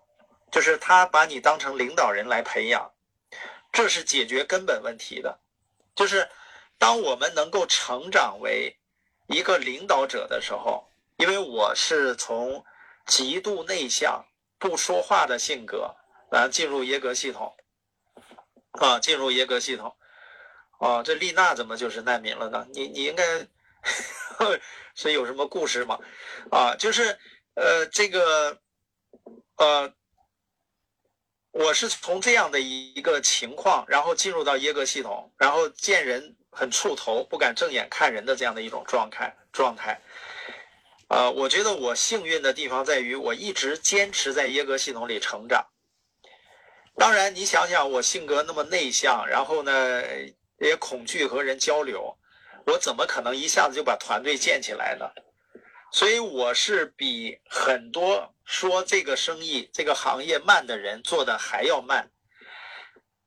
[0.52, 2.92] 就是他把你当成领导人来培养，
[3.72, 5.40] 这是解决根本问题的，
[5.94, 6.28] 就是
[6.76, 8.78] 当我们能够成长为
[9.28, 12.62] 一个领导者的时候，因为我是从
[13.06, 14.22] 极度内向。
[14.62, 15.96] 不说话的性格，
[16.30, 17.56] 然后进入耶格系统，
[18.72, 19.96] 啊，进入耶格系统，
[20.80, 22.66] 啊，这丽娜怎么就是难民了呢？
[22.72, 23.22] 你你应该
[24.96, 25.98] 是有什么故事吗？
[26.50, 27.18] 啊，就是
[27.54, 28.58] 呃，这个
[29.56, 29.92] 呃，
[31.52, 40.00] 我是从这样的一个情况，然后进入到耶格系统，然后见人很触头，不敢正眼看人的这样的一种状态状态。
[41.08, 45.66] 啊，我觉得我幸运的地方在于，我一直坚持在耶格系统里成长。
[46.96, 50.02] 当然，你想想，我性格那么内向，然后呢，
[50.60, 52.16] 也恐惧和人交流，
[52.66, 55.10] 我怎么可能一下子就把团队建起来呢？
[55.92, 62.08] 所以我是比很多说这个生意、这个行业慢的人做的还要慢。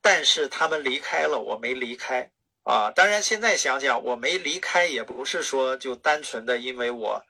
[0.01, 2.29] 但是他们离开了，我没离开
[2.63, 2.91] 啊。
[2.91, 7.21] 当然，现在想想，我没离开也不是说就单纯的因为我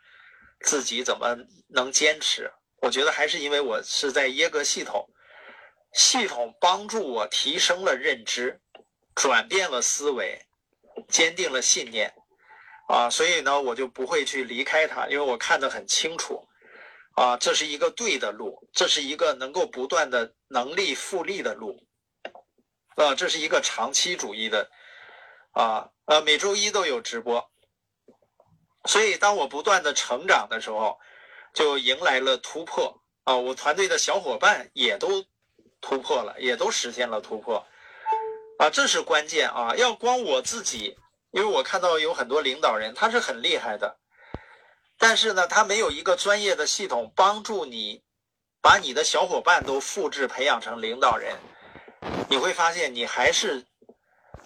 [0.62, 1.38] 自己怎么
[1.70, 2.52] 能坚持。
[2.82, 5.08] 我觉得还是因为我是在耶格系统，
[5.94, 8.60] 系统帮助我提升了认知，
[9.16, 10.46] 转变了思维，
[11.10, 12.14] 坚定了信念
[12.88, 13.10] 啊。
[13.10, 16.48] 所以呢，我就不会去离开它，因为我看得很清楚
[17.16, 21.80] 啊，这是一个对的路，这是一个能够不断的能力复利的路。
[22.96, 24.70] 啊，这是一个长期主义的，
[25.54, 27.50] 啊，呃，每周一都有直播，
[28.86, 31.00] 所以当我不断的成长的时候，
[31.56, 35.26] 就迎来了突破啊，我团队的小伙伴也都
[35.82, 37.66] 突破了，也都实现了突破，
[38.60, 40.96] 啊，这是关键啊，要光我自己，
[41.32, 43.98] 因为我看到有很多领导人他是很厉害的，
[44.98, 48.04] 但是呢，他没有一个专业的系统帮助你，
[48.62, 51.36] 把你的小伙伴都复制培养成领导人。
[52.30, 53.66] 你会发现，你还是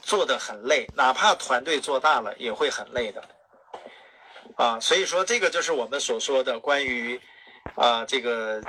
[0.01, 3.23] 做的很累，哪怕团队做大了，也会很累的，
[4.55, 7.19] 啊，所以说这个就是我们所说的关于
[7.75, 8.61] 啊这个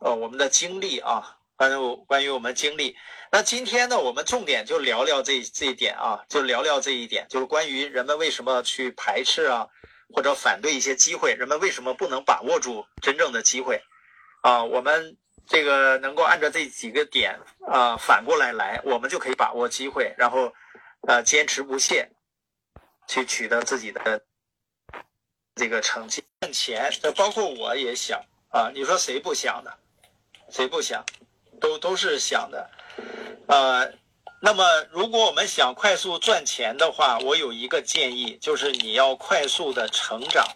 [0.00, 2.96] 呃我们的经历啊，关于关于我们经历。
[3.30, 9.66] 那今天呢，我们重点就聊聊这这一点啊，就聊聊这一点，就是关于人们为什么去排斥啊，
[10.14, 13.82] 或者反对一些机会，人们为什么不能把握住真正的机会
[14.42, 15.16] 啊，我们。
[15.50, 20.52] 这个能够按照这几个点啊反过来来，我们就可以把握机会，然后
[21.06, 22.06] 呃坚持不懈，
[23.06, 24.20] 去取得自己的
[25.54, 26.22] 这个成绩。
[26.42, 28.20] 赚钱，这包括我也想
[28.50, 29.74] 啊，你说谁不想的？
[30.50, 31.02] 谁不想？
[31.58, 32.70] 都都是想的。
[33.48, 33.90] 呃，
[34.42, 40.46] 那么如果我们想快速赚钱的话，我有一个建议，就是你要快速的成长。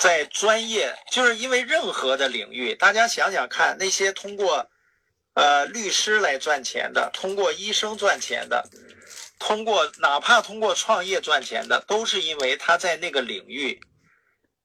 [0.00, 4.68] 在专业，就是因为任何的领域，大家想想看，那些通过，
[5.34, 8.68] 呃，律师来赚钱的，通过医生赚钱的，
[9.38, 13.80] 通过哪怕通过创业赚钱的，都是因为他在那个领域，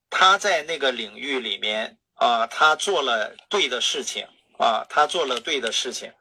[0.09, 4.27] 他在那个领域里面啊，他做了对的事情
[4.59, 6.11] 啊，他做了对的事情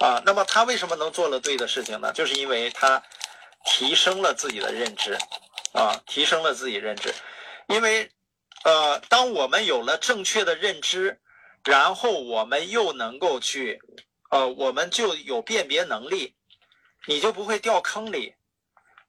[0.00, 0.20] 啊。
[0.26, 2.12] 那么他为什么能做了对的事情呢？
[2.12, 3.00] 就是因为他
[3.64, 5.16] 提升了自己的认知
[5.72, 7.14] 啊，提升了自己认知，
[7.68, 8.10] 因为。
[8.62, 11.18] 呃，当我们有了正确的认知，
[11.64, 13.80] 然后我们又能够去，
[14.30, 16.34] 呃，我们就有辨别能力，
[17.06, 18.34] 你就不会掉坑里，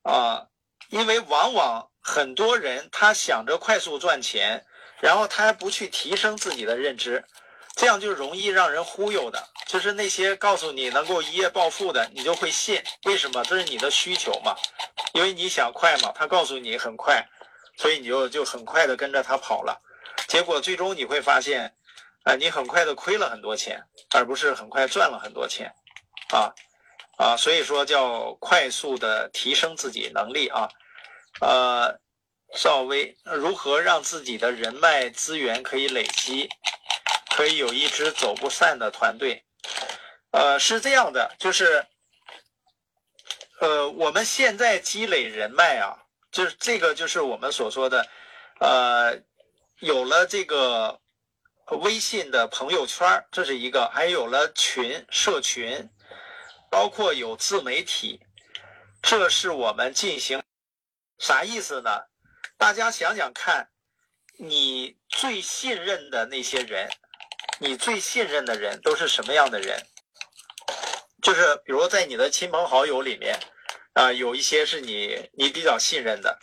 [0.04, 0.48] 啊，
[0.88, 4.66] 因为往往很多人他想着快速赚钱，
[5.02, 7.22] 然后他还不去提升自己的认知，
[7.76, 13.44] 这样就容易让人忽悠的，就是那些告诉你能够一夜暴富的，你就会信，为什么？
[13.46, 14.56] 这是你的需求嘛，
[15.14, 17.26] 因为你想快嘛，他告诉你很快。
[17.78, 19.82] 所以你就就很快的跟着他跑了，
[20.28, 21.74] 结果最终你会发现，
[22.24, 23.82] 啊，你很快的亏了很多钱，
[24.14, 25.74] 而不是很快赚了很多钱，
[26.32, 26.54] 啊，
[27.18, 30.70] 啊，所以说叫快速的提升自己能力啊，
[31.40, 31.98] 呃，
[32.56, 36.50] 赵薇如何让自己的人脉资源可以累积，
[37.36, 39.44] 可以有一支走不散的团队，
[40.32, 41.86] 呃，是这样的，就是，
[43.60, 45.98] 呃，我们现在积累人脉啊。
[46.32, 48.08] 就是这个，就是我们所说的，
[48.62, 49.22] 呃，
[49.80, 51.02] 有了这个
[51.82, 55.90] 微信的朋友圈，这是一个；还有了群、社群，
[56.70, 58.22] 包括有自媒体，
[59.02, 60.42] 这是我们进行
[61.20, 61.90] 啥意思呢？
[62.58, 63.70] 大家想想看，
[64.38, 66.90] 你最信任的那些人，
[67.62, 69.86] 你最信任的人都是什么样的人？
[71.22, 73.40] 就是比如在你的亲朋好友里面。
[73.94, 76.40] 啊，有一些是你你比较信任的，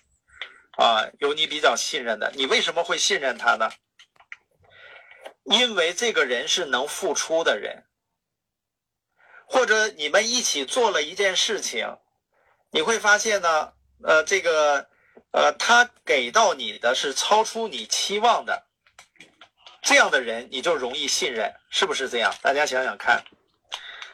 [0.76, 3.70] 啊，有你比较信任的，你为什么会信任他呢？
[5.44, 7.86] 因为这个人是能付出的人，
[9.46, 11.96] 或者你们一起做了一件事情，
[12.70, 13.72] 你会发现呢，
[14.04, 14.90] 呃，这个，
[15.32, 18.67] 呃，他给到你的是超出你期望的，
[19.88, 22.30] 这样的人你就容易信任，是不是这样？
[22.42, 23.24] 大家想想看，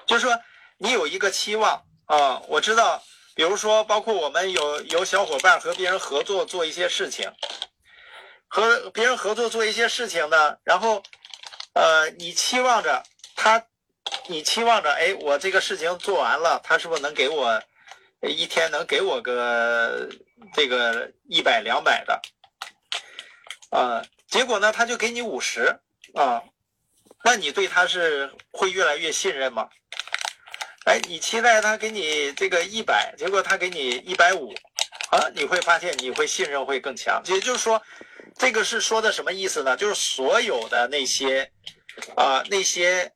[0.06, 0.40] 就是说
[0.78, 3.02] 你有一个期望啊，我知道。
[3.34, 7.28] 比如说，包括我们有有小伙伴和别人合作做一些事情，
[8.46, 11.02] 和别人合作做一些事情呢，然后，
[11.72, 13.02] 呃，你期望着
[13.34, 13.66] 他，
[14.28, 17.60] 你期望着，哎，我这个事情做完了，他是不是能给我
[18.20, 20.08] 一天能给我个
[20.52, 22.22] 这个一百两百的，
[23.70, 24.00] 啊，
[24.34, 25.78] 结果呢，他就给你五十
[26.14, 26.42] 啊，
[27.22, 29.68] 那你对他是会越来越信任吗？
[30.86, 34.52] 哎，你期待他给你这个一百，结果他给你一百五，
[35.12, 37.22] 啊，你会发现你会信任会更强。
[37.26, 37.80] 也就是说，
[38.36, 39.76] 这个是说的什么意思呢？
[39.76, 41.48] 就是所有的那些
[42.16, 43.12] 啊那些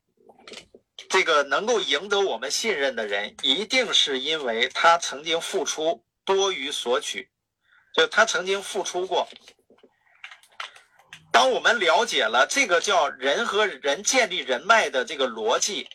[1.08, 7.28] 这个能够赢得我们信任的人，一定是因为他曾经付出多于索取，
[7.92, 9.28] 就他曾经付出过。
[11.30, 15.88] 当我们了解了这个叫人和人建立人脉的这个逻辑，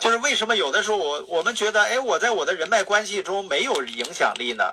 [0.00, 4.64] 就是为什么有的时候我我们觉得，哎，我在我的人脉关系中没有影响力呢？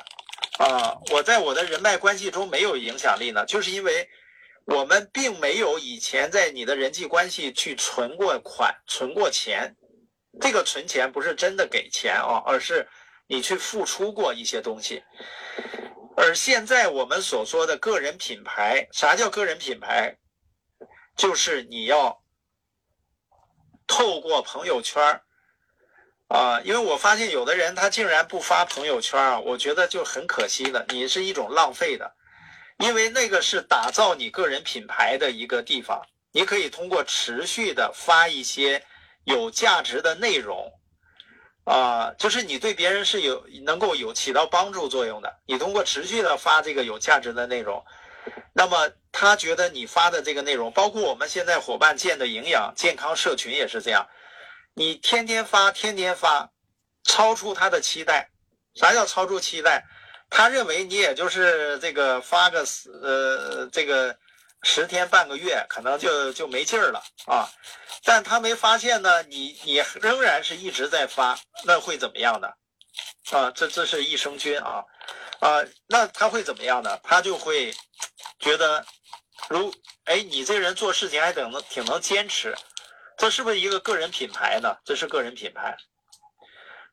[0.59, 4.09] 啊，我在我的人脉关系中没有影响力呢，就是因为
[4.66, 9.76] 我们并没有以前在你的人际关系去存过款、存过钱。
[10.39, 12.88] 这个存钱不是真的给钱啊，而是
[13.28, 15.03] 你去付出过一些东西。
[16.18, 20.18] 而现在我们所说的个人品牌，啥叫个人品牌？
[21.16, 22.24] 就是你要
[23.86, 25.22] 透过朋友圈
[26.28, 32.16] 啊，因为我发现有的人他竟然不发朋友圈啊，我觉得就很可惜的，你是一种浪费的，
[32.80, 36.01] 因为那个是打造你个人品牌的一个地方，
[36.32, 38.84] 你可以通过持续的发一些
[39.26, 40.72] 有价值的内容。
[41.64, 45.39] 啊，就是你对别人是有能够有起到帮助作用的。
[45.45, 47.84] 你通过持续的发这个有价值的内容，
[48.53, 54.07] 那么他觉得你发的这个内容，包括我们现在伙伴建的营养健康社群也是这样。
[54.74, 56.49] 你天天发，天天发，
[57.03, 58.30] 超出他的期待。
[58.76, 59.84] 啥叫超出期待？
[60.30, 62.66] 他认为你也就是这个发个
[63.03, 64.18] 呃这个。
[64.64, 67.49] 十天半个月可能就就没劲儿了啊，
[68.03, 72.47] 但他没发现呢，你你仍然是一直在发，那会怎么样呢？
[73.32, 74.84] 啊，这这是益生菌啊，
[75.39, 76.99] 啊，那他会怎么样呢？
[77.03, 77.74] 他就会
[78.39, 78.86] 觉得，
[79.49, 79.74] 如
[80.05, 82.55] 哎，你这人做事情还挺能挺能坚持，
[83.18, 84.78] 这是不是一个个人品牌呢？
[84.86, 85.76] 这是个人品牌，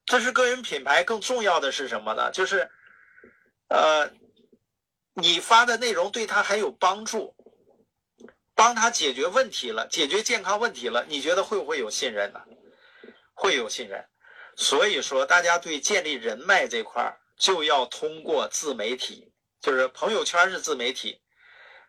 [0.07, 1.05] 这是个人品牌。
[1.05, 2.31] 更重要的是什么呢？
[2.31, 2.71] 就是
[3.69, 4.11] 呃，
[5.15, 7.35] 你发的内容对他还有帮助。
[8.59, 12.41] 帮他解决问题了，解决健康问题了，你觉得会不会有信任呢？
[13.33, 14.05] 会有信任，
[14.57, 19.31] 所以说大家对建立人脉这块儿就要通过自媒体，
[19.61, 21.21] 就是朋友圈是自媒体，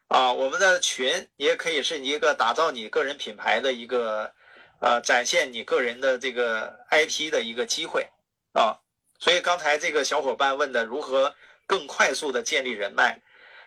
[0.09, 4.31] 啊，我们的群也可以是一个打造你个人品牌的一个，
[4.79, 8.07] 呃，展现你个人的这个 IP 的一个机会，
[8.53, 8.77] 啊，
[9.17, 11.33] 所以刚才这个小伙伴问的如何
[11.65, 13.19] 更快速的建立人脉。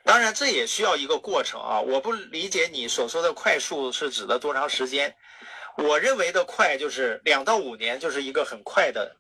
[0.04, 1.80] 当然，这也需要一个过程啊！
[1.80, 5.16] 我不理解你所说的快速是指的多长时间？
[5.78, 9.16] 我认为的快就是两到五年，就是一个很快的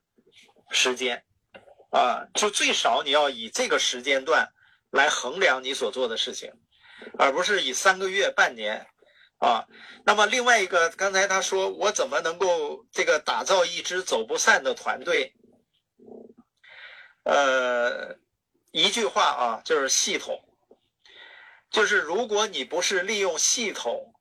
[0.70, 1.24] 时间
[1.90, 2.26] 啊！
[2.34, 4.52] 就最少你要以这个时间段
[4.90, 6.52] 来衡量你所做的事情，
[7.16, 8.84] 而不是以三个月、半年
[9.38, 9.64] 啊。
[10.04, 15.32] 那么另外一个，刚才他说我怎么能够这个打造一支走不散的团队？
[17.22, 18.16] 呃，
[18.72, 20.42] 一句话啊，就是系统。
[21.72, 24.14] 就是如果你不是利用系统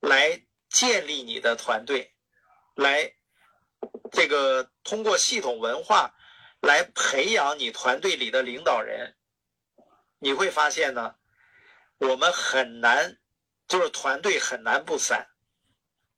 [0.00, 2.14] 来建立你的团队，
[2.74, 3.12] 来
[4.10, 6.14] 这个通过系统文化
[6.62, 9.14] 来培养你团队里的领导人，
[10.18, 11.14] 你会发现呢，
[11.98, 13.18] 我们很难，
[13.68, 15.28] 就是团队很难不散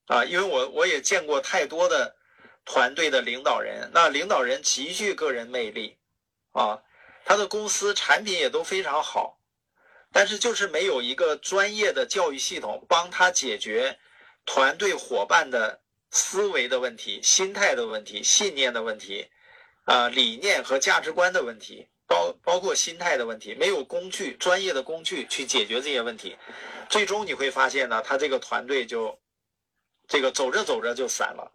[0.07, 0.25] 啊！
[0.25, 2.17] 因为我我也见过太多的
[2.65, 5.99] 团队的领导人，那领导人极具个人魅力
[6.53, 6.81] 啊，
[7.25, 9.41] 他的公司产品也都非常好。
[10.17, 13.99] 但是就是没有一个专业的教育系统帮他解决
[14.47, 15.79] 团队伙伴的
[16.11, 19.29] 思维的问题、心态的问题、信念的问题，
[19.85, 26.35] 啊，理念和价值观的问题，包包括心态的问题，没有工具、专业的工具去解决这些问题，
[26.89, 29.21] 最终你会发现呢，他这个团队就
[30.09, 31.53] 这个走着走着就散了。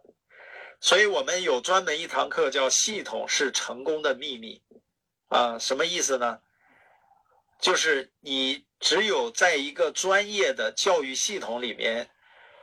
[0.80, 4.62] 所以我们有专门一堂课叫“系统是成功的秘密”，
[5.26, 6.38] 啊，什么意思呢？
[7.62, 12.10] 就是你只有在一个专业的教育系统里面，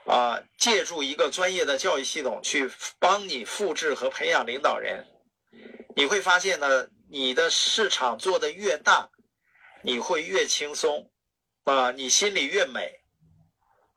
[0.05, 2.69] 啊，借助一个专业的教育系统去
[2.99, 5.07] 帮你复制和培养领导人，
[5.95, 9.09] 你会发现呢，你的市场做的越大，
[9.83, 11.09] 你会越轻松，
[11.63, 12.91] 啊，你心里越美，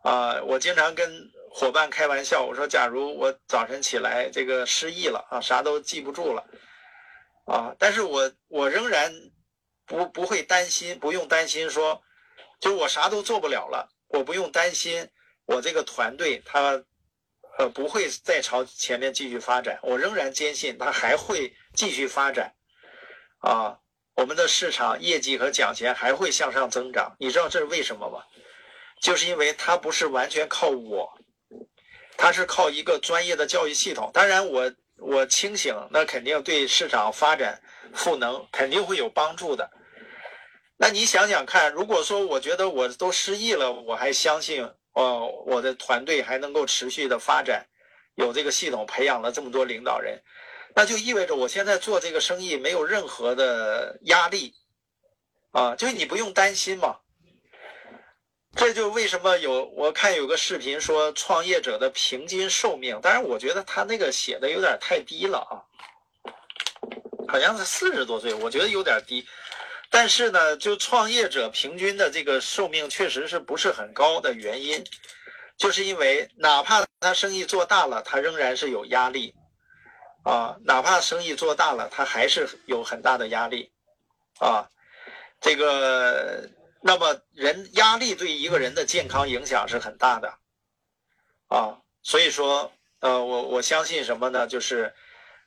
[0.05, 6.44] 啊，我经常跟伙伴开玩笑，我说，假如我早晨起来这个失忆了啊，啥都记不住了，
[7.46, 9.12] 啊，但是我我仍然。
[9.93, 12.03] 不不会担心，不用担心说，
[12.59, 15.07] 就我啥都做不了了，我不用担心
[15.45, 16.82] 我这个团队他，
[17.59, 22.55] 呃不会再朝前面继续发展，我仍然坚信他还会继续发展，
[23.40, 23.78] 啊，
[24.14, 28.24] 我们的市场业绩和奖钱还会向上增长，你知道这是为什么吗？
[29.03, 31.12] 就是因为它不是完全靠我，
[32.16, 34.11] 它是靠一个专业的教育系统。
[34.14, 37.61] 当然我我清醒，那肯定对市场发展。
[37.95, 39.70] 赋能肯定会有帮助的。
[40.83, 47.64] 那你想想看，如果说我觉得我都失忆了，我还相信哦，我的团队还能够持续的发展，
[48.16, 50.20] 有这个系统培养了这么多领导人，
[50.74, 54.55] 那就意味着我现在做这个生意没有任何的压力
[55.53, 56.97] 啊，就是你不用担心嘛。
[58.57, 65.62] 这就为什么有我看有个视频说创业者的平均寿命，当然我觉得他那个写的有点太低了啊，
[67.28, 69.24] 好像是四十多岁，我觉得有点低。
[69.93, 74.82] 但是呢，就创业者平均的这个寿命确实是不是很高的原因，
[75.57, 79.34] 就是因为哪怕他生意做大了，他仍然是有压力
[80.24, 83.70] 啊，哪怕生意做大了，他还是有很大的压力
[84.40, 84.66] 啊，
[85.40, 86.51] 这个。
[86.84, 90.34] 那么，人压力对一个人的健康影响是很大的，
[91.47, 94.49] 啊，所以说，呃，我我相信什么呢？
[94.49, 94.93] 就是，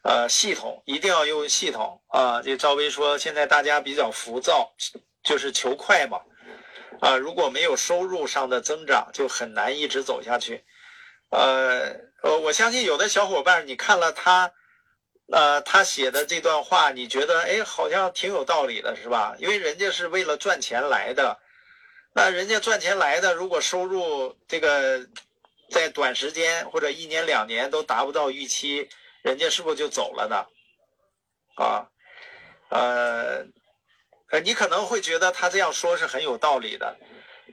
[0.05, 2.39] 呃，系统一定要用系统啊。
[2.41, 4.71] 这赵薇说，现在大家比较浮躁，
[5.23, 6.21] 就是求快嘛，
[7.01, 10.63] 啊，如果没有收入上的增长，就很难一直走下去。
[11.31, 11.91] 呃，
[12.21, 14.51] 呃，我相信有的小伙伴，你看了他。
[15.31, 19.35] 呃，他写的这段话，你觉得哎，好像挺有道理的，是吧？
[19.39, 21.35] 因为人家是为了赚钱来的，
[22.13, 25.03] 那人家赚钱来的，如果收入这个
[25.71, 28.87] 在短时间或者一年两年都达不到预期，
[29.25, 30.45] 人家是不是就走了呢？
[31.55, 31.89] 啊，
[32.69, 33.45] 呃，
[34.29, 36.95] 呃，你可能会觉得他这样说是很有道理的，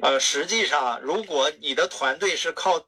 [0.02, 2.84] 呃，实际上，如果你的团队是靠，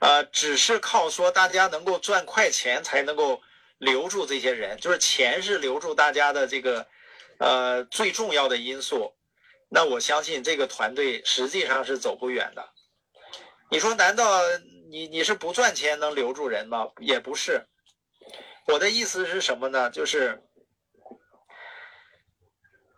[0.00, 3.40] 呃，只是靠说大家能够赚快钱才能够。
[3.78, 6.86] 留住这些人，就是钱是留住大家的这个，
[7.38, 9.12] 呃，最重要的因素。
[9.68, 12.66] 那我相信这个团队实际上是走不远的。
[13.70, 14.40] 你说，难道
[14.88, 16.88] 你你是不赚钱能留住人吗？
[17.00, 17.66] 也不是。
[18.66, 19.90] 我的意思是什么呢？
[19.90, 20.42] 就是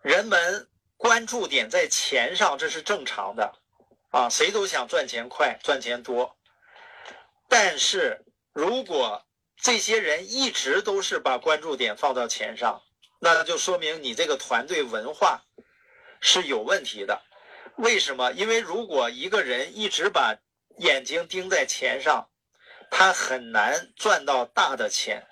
[0.03, 3.53] 人们关注点在钱上，这是正常的，
[4.11, 6.37] 啊，谁都想赚钱快，赚钱多。
[7.49, 12.81] 但是如果这些人一直都是把关注点放到钱上，
[13.21, 15.43] 那就说明你这个团队文化
[16.21, 17.23] 是有问题的。
[17.77, 18.33] 为什么？
[18.33, 20.37] 因为如果一个人一直把
[20.79, 22.31] 眼睛盯在钱上，
[22.91, 25.27] 他很难赚到大的钱，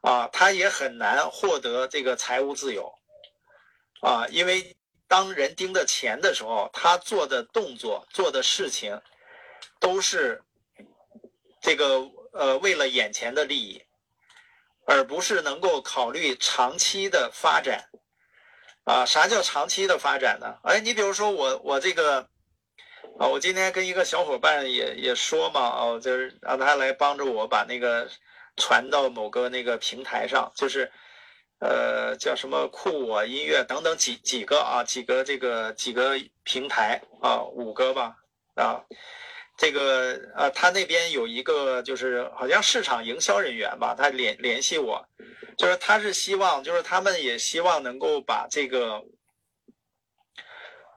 [0.00, 2.92] 啊，他也很难获得这个财务自由，
[4.02, 4.76] 啊，因为
[5.08, 9.00] 当人盯着钱的时候，他做的动作、做的事情
[9.78, 10.42] 都是
[11.60, 12.10] 这个。
[12.32, 13.82] 呃，为了眼前的利益，
[14.86, 17.90] 而不是能够考虑长期的发展，
[18.84, 20.46] 啊，啥叫长期的发展呢？
[20.62, 22.20] 哎，你比如说我，我这个，
[23.18, 28.08] 啊，我今天跟一个小伙伴也也说嘛，哦，就是让他来帮助我把那个
[28.60, 30.92] 传到某个那个平台上，就是，
[31.58, 38.14] 呃，叫什么酷我音乐等等几几个啊，几个这个几个平台啊，五个吧，
[38.54, 38.84] 啊。
[39.56, 45.06] 这个啊，他那边有一个，就是好像市场营销人员吧，他联联系我，
[45.58, 49.04] 就是他是希望，就是他们也希望能够把这个，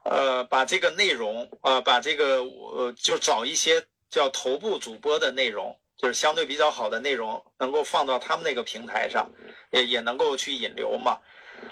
[0.06, 9.30] 呃，把这个内容，呃，把这个呃，就找一些叫头部主播的内容，就是相对比较好的内容，能够放到他们那个平台上，
[9.70, 11.18] 也也能够去引流嘛。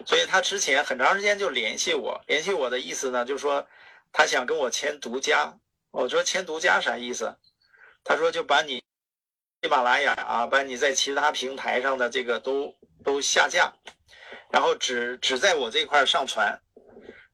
[0.07, 3.67] 所以他之前很长时间就联系我，联系我的意思呢，就是说
[4.13, 5.59] 他想跟我签独家。
[5.91, 7.37] 我说签独家啥意思？
[8.03, 8.83] 他说就把你
[9.63, 12.75] 喜马拉雅啊，把你在其他平台上的这个都
[13.05, 13.73] 都下架，
[14.51, 16.59] 然后只只在我这块上传，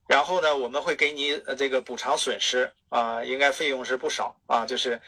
[0.08, 5.00] 然后呢，我们会给你这个补偿损失啊，应该费用是不少啊，就是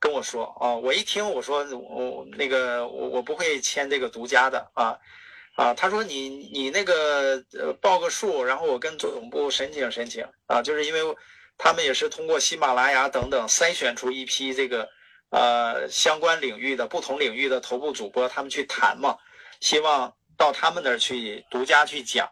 [0.00, 4.98] 跟我说啊，我一听我说我那个我我不会签这个独家的啊
[5.54, 11.00] 啊，他说你你那个呃报个数，然后我跟总部申请申请啊，就是因为。
[11.62, 14.88] 他们也是通过喜马拉雅等等筛选出一批这个，
[15.28, 19.14] 呃，相关领域的不同领域的头部主播，他们去谈嘛，
[19.60, 22.26] 希望到他们那儿去独家去讲，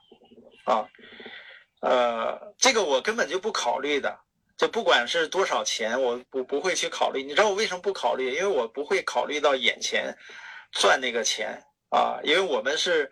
[0.65, 0.89] 啊，
[1.83, 4.19] 呃，这个我根本就不考虑的，
[4.59, 7.23] 就不管是多少钱，我不不会去考虑。
[7.23, 8.35] 你知道我为什么不考虑？
[8.35, 10.15] 因为我不会考虑到眼前
[10.73, 13.11] 赚那个钱啊，因为我们是，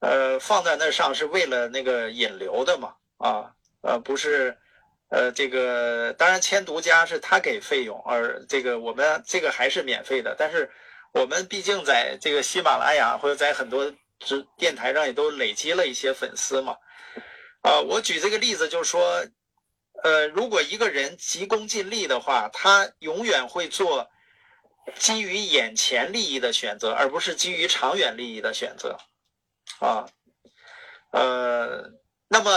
[0.00, 3.50] 呃，放在那上是为了那个引流的嘛，啊，
[3.80, 4.54] 呃，不是。
[5.12, 10.36] 呃，这个当然签独家是他给费用，而这个我们这个还是免费的。
[10.38, 10.70] 但是
[11.12, 16.76] 我们毕竟在这个喜马拉雅或者在很多直电台上也都累积了一些粉丝嘛。
[17.62, 19.20] 啊，我举这个例子就是说，
[20.02, 24.10] 呃，如果一个人急功近利的话，他永远会做
[24.96, 28.98] 基于眼前利益的选择，而不是基于长远利益的选择。
[29.78, 30.08] 啊，
[31.12, 31.90] 呃，
[32.28, 32.50] 那么。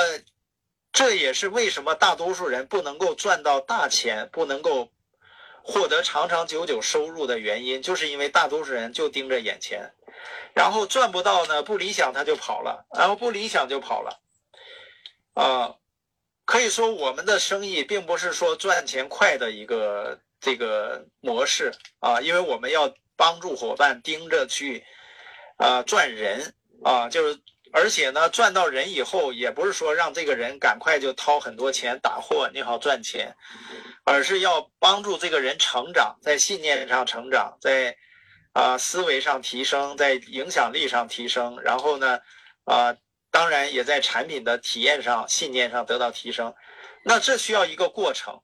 [0.95, 4.91] 这也是为什么大多数人不能够赚到大钱，不能够
[5.63, 9.91] 获得长长久久收入的原因，就是因为大多数人就盯着眼前，
[10.53, 14.21] 然后赚不到呢，不理想他就跑了，然后不理想就跑了，
[15.33, 15.75] 啊，
[16.45, 24.83] 可以说我们的生意并不是说赚钱快的一个这个模式啊，因为我们要帮助伙伴盯着去
[25.57, 26.53] 啊赚人
[26.83, 27.39] 啊，就是。
[27.75, 33.35] 而且呢，赚到人以后，也不是说让这个人赶快就掏很多钱打货，你好赚钱，
[34.05, 37.97] 而是要帮助这个人成长，在信念上成长，在
[38.51, 42.19] 啊思维上提升，在影响力上提升，然后呢，
[42.65, 42.95] 啊，
[43.33, 46.53] 当然也在产品的体验上、信念上得到提升。
[47.03, 48.39] 那这需要一个过程，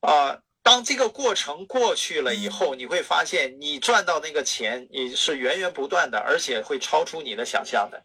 [0.00, 8.02] 啊，当这个过程过去了以后，你会发现你赚到那个钱，你是源源不断的，而且会超出你的想象的。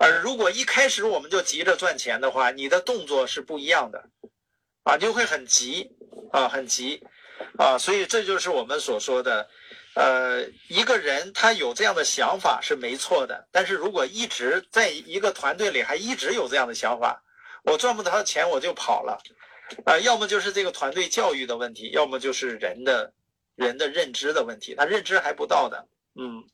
[0.00, 4.10] 而如果一开始我们就急着赚钱的话，你的动作是不一样的，
[4.82, 5.88] 啊，就会很急，
[6.32, 7.00] 啊，很急，
[7.58, 9.48] 啊，所以这就是我们所说的，
[9.94, 17.22] 呃，一个人他有这样的想法是没错的，但是如果一直在一个团队里还一直有这样的想法，
[17.64, 19.18] 我赚不到钱我就跑了，
[19.84, 23.12] 啊，要么就是这个团队教育的问题，要么就是人的
[23.54, 26.44] 人的认知的问题，他认知还不到的，嗯，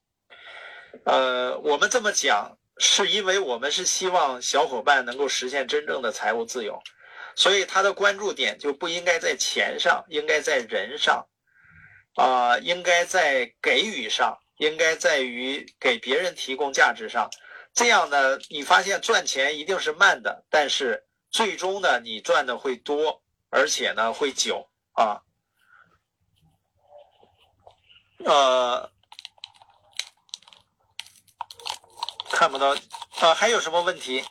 [1.04, 2.56] 呃，我们这么讲。
[2.82, 6.80] 是因为我们是希望小伙伴能够实现真正的财务自由，
[7.36, 11.22] 所以他的关注点就不应该在钱上，应该在人上，
[12.14, 17.30] 啊，应该在给予上，应该在于给别人提供价值上。
[17.72, 25.22] 这样呢，你发现赚钱一定是慢的，但是最终呢，你赚的会多，而且呢会久啊，
[28.24, 28.90] 呃。
[32.32, 32.74] 看不到
[33.20, 34.24] 啊，还有什么问题？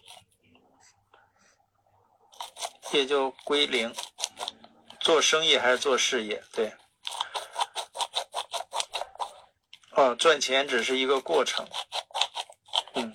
[2.91, 3.93] 也就归零。
[4.99, 6.43] 做生意还是做事业？
[6.51, 6.73] 对。
[9.99, 11.67] 哦，赚钱只是一个过程。
[12.95, 13.13] 嗯，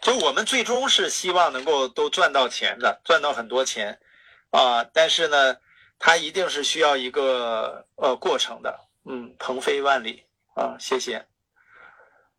[0.00, 4.00] 就我们最终是希望能够都赚到钱的，赚到很多钱
[4.50, 4.82] 啊。
[4.94, 5.54] 但是呢，
[5.98, 8.80] 它一定是需要一个呃过程的。
[9.04, 10.24] 嗯，鹏飞万里
[10.54, 11.22] 啊，谢谢。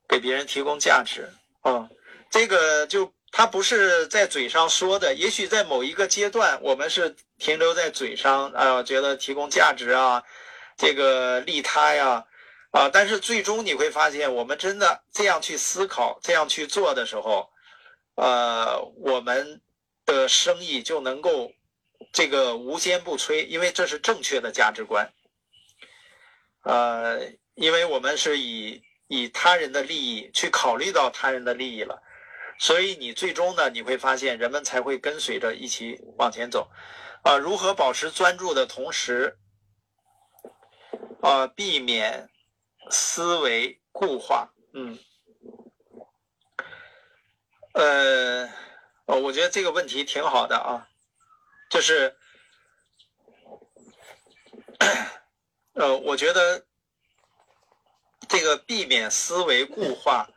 [0.10, 1.30] 给别人提供价值。
[1.62, 1.88] 啊，
[2.32, 10.24] 这个就他不是在嘴上说的，也许在某一个阶段，我们是停留在嘴上啊，觉得提供价值啊，
[10.78, 12.26] 这个利他呀，
[12.78, 17.50] 啊，但是最终你会发现，我们真的这样去思考、这样去做的时候，
[18.16, 19.62] 呃，我们
[20.06, 21.52] 的生意就能够
[22.14, 25.10] 这个无坚不摧，因为这是正确的价值观，
[26.64, 27.20] 呃，
[27.56, 28.84] 因为我们是以。
[29.10, 31.98] 以他人的利益去考虑到他人的利益了，
[32.60, 36.70] 所以你最终呢，你会发现人们才会跟随着一起往前走，
[37.24, 39.38] 啊，如何保持专注的同时，
[41.22, 42.30] 啊，避免
[42.90, 44.98] 思维固化，嗯，
[47.74, 48.46] 呃，
[49.06, 50.88] 哦，我觉得这个问题挺好的啊，
[51.70, 52.16] 就是，
[55.74, 56.66] 呃，我觉得。
[58.30, 60.28] 这个避免思维固化，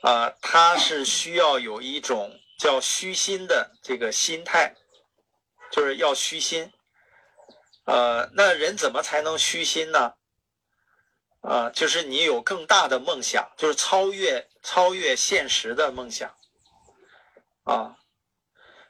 [0.00, 4.74] 啊，它是需要有一种叫虚心的这个心态，
[5.70, 6.72] 就是要虚心。
[7.84, 10.14] 呃，那人怎么才能虚心呢？
[11.40, 16.34] 啊，就是你有更大的梦想，就是超越超越现实的梦想。
[17.64, 17.96] 啊，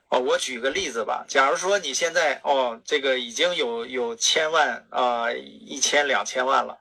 [0.08, 6.78] 哦，我举个例子吧，假如说你现在哦，这个已经有有千万啊，一千两千万了。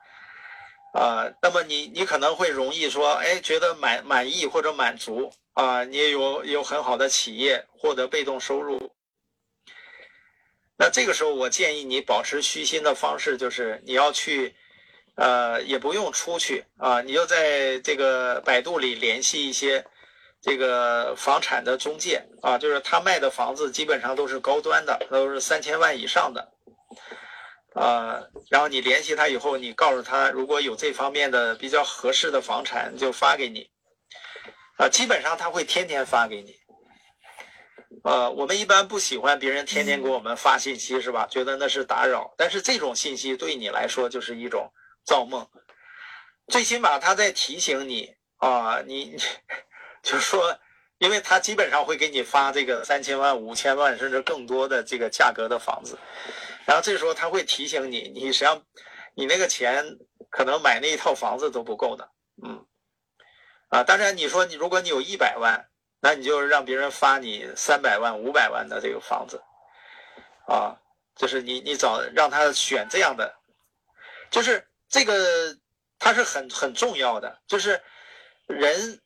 [0.92, 8.92] 啊，那么你你可能会容易说，哎，觉得满满意或者满足啊，你也有有很好的企业获得被动收入。
[10.76, 14.56] 那这个时候，我建议你保持虚心的方式就是你要去，
[15.20, 19.84] 呃，也不用出去啊，你就在这个百度里联系一些
[20.40, 26.52] 这个房产的中介啊，就是他卖的房子基本上都是高端的，都是三千万以上的。
[27.74, 33.68] 啊，然后你联系他以后，你告诉他，如果有这方面的比较合适的房产，就发给你。
[34.78, 36.54] 啊，基本上他会天天发给你。
[38.04, 41.26] 呃，我们一般不喜欢别人天天给我们发信息，是吧？
[41.30, 42.32] 觉得那是打扰。
[42.38, 44.72] 但是这种信息对你来说就是一种
[45.10, 45.44] 造梦，
[46.46, 49.16] 最起码他在提醒你啊，你你
[50.04, 50.56] 就是说，
[50.98, 55.98] 因为他基本上会给你发这个三千万、五千万甚至更多的这个价格的房子。
[56.64, 58.62] 然后这时候他会提醒你，你实际上，
[59.16, 59.84] 你那个钱
[60.30, 62.08] 可能买那一套房子都不够的，
[62.46, 62.64] 嗯，
[63.70, 65.68] 啊，当然你说你如果你有一百万，
[65.98, 69.42] 那你就让别人发你三百万、五百万的这个房子，
[70.46, 70.78] 啊，
[71.16, 73.34] 就是你你找让他选这样的，
[74.30, 75.56] 就是这个
[75.98, 77.80] 它是很很重要的，就是
[78.46, 79.00] 人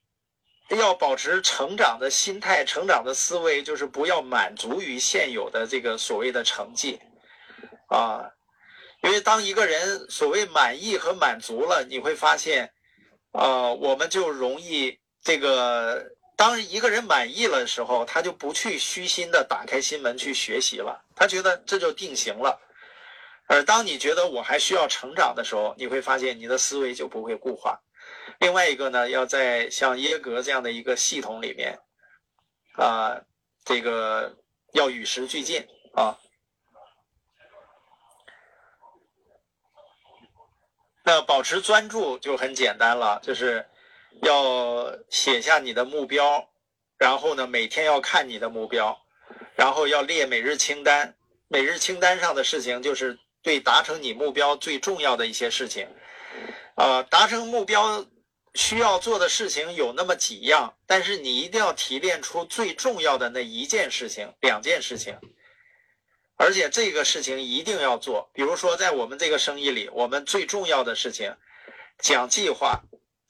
[0.71, 6.99] 要保持成长的心态、成长的思维，就是不要满足于现有的这个所谓的成绩，
[7.89, 8.29] 啊，
[9.03, 12.73] 因为当一个人所谓满意和满足了，你会发现，
[13.31, 16.11] 啊，我们就容易这个。
[16.37, 22.61] 当一个人满意了的时候，他就不去虚心的打开心门去学习了，他觉得这就定型了。
[23.47, 27.81] 而当你觉得我还需要成长的时候，你会发现你的思维就不会固化。
[28.41, 31.79] 另外一个呢，要在像耶格这样的一个系统里面，
[32.77, 33.21] 啊，
[33.65, 34.37] 这个
[34.73, 36.19] 要与时俱进啊。
[41.05, 43.67] 那保持专注就很简单了，就是。
[44.23, 46.49] 要写下你的目标，
[46.97, 48.97] 然后呢，每天要看你的目标，
[49.57, 51.17] 然后要列每日清单。
[51.49, 55.87] 每日清单上的事情就是对达成你目标最重要的一些事情。
[56.75, 58.05] 呃，达成目标
[58.55, 65.17] 需要做的事情有那么几样，但是你一定要提炼出最重要的那一件事情、两件事情，
[66.37, 68.29] 而且这个事情一定要做。
[68.35, 71.37] 比如说，在我们这个生意里，我们最重要的事情，
[72.01, 72.83] 讲计划。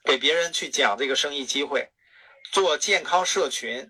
[0.07, 1.89] 给别人去讲这个生意机会，
[2.51, 3.89] 做健康社群，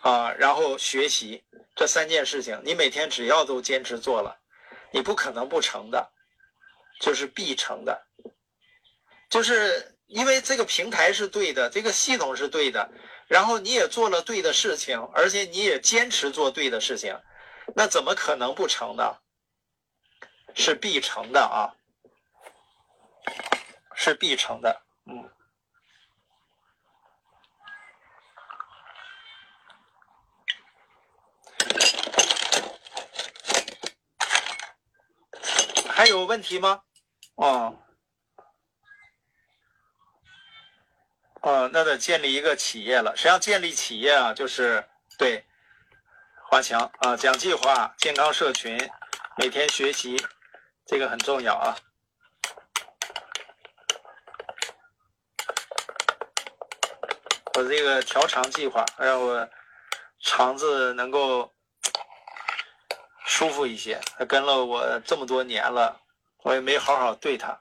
[0.00, 1.42] 啊，然后学习
[1.74, 4.38] 这三件事情，你每天只要都坚持做了，
[4.94, 6.08] 你不可能不成的，
[7.00, 8.06] 就是必成的，
[9.28, 12.88] 就是因为这个平台是对的，这个系统是对的，
[13.26, 17.20] 然后你也做了对的事情，而且你也坚持做对的事情，
[17.74, 19.18] 那怎么可能不成呢？
[20.54, 21.74] 是必成的啊，
[23.96, 24.80] 是必成的。
[25.06, 25.28] 嗯，
[35.96, 36.82] 还有问题吗？
[37.36, 37.78] 哦，
[41.40, 43.14] 哦，那得建立一个企业了。
[43.14, 44.84] 实际上，建立企业啊，就是
[45.16, 45.44] 对
[46.50, 48.76] 华强啊，讲计划、健康社群、
[49.36, 50.16] 每天学习，
[50.84, 51.76] 这个很重要啊。
[57.54, 59.48] 我这个调肠计划，让我
[60.18, 61.53] 肠子能够
[63.34, 64.00] 舒服一些。
[64.16, 66.00] 他跟了我这么多年了，
[66.44, 67.60] 我也没好好对他。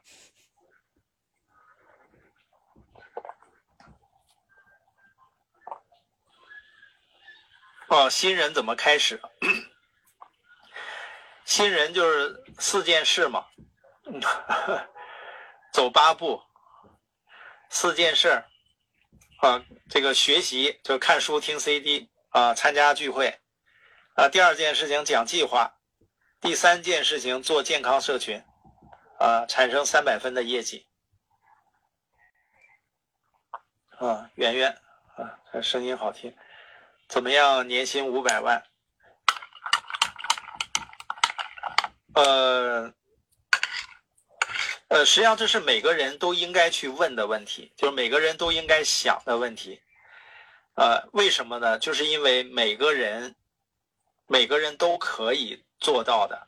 [7.88, 9.20] 哦，新人怎么开始？
[11.44, 13.44] 新人就是四件事嘛，
[15.74, 16.40] 走八步，
[17.72, 18.44] 四件事。
[19.40, 23.42] 啊，这个学习就看书、听 CD 啊，参加聚会
[24.14, 24.30] 啊。
[24.30, 25.74] 第二件事情讲计划，
[26.42, 28.44] 第三件事情做健康社群
[29.20, 30.88] 啊，产生三百分的业绩
[34.00, 34.30] 啊。
[34.36, 34.72] 圆圆
[35.16, 36.36] 啊，他声音好听，
[37.08, 37.68] 怎么样？
[37.68, 38.64] 年薪五百万？
[42.16, 42.94] 呃。
[44.90, 49.82] 呃，实际上这是每个人都应该去问的问题，就是每个人都应该想的问题。
[50.76, 51.80] 呃，为什么呢？
[51.80, 53.36] 就是因为每个人，
[54.28, 56.48] 每个人都可以做到的。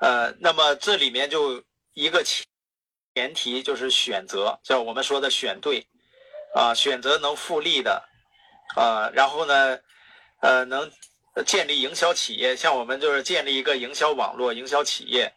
[0.00, 1.62] 呃，那么这里面就
[1.94, 2.46] 一个前
[3.14, 5.86] 前提就是选择，叫我们说的选对，
[6.54, 8.02] 啊，选择能复利的，
[8.76, 9.78] 啊，然后呢，
[10.40, 10.90] 呃，能
[11.46, 15.32] 建立营销企业，像我们就是建立一个营销网络、营销企业。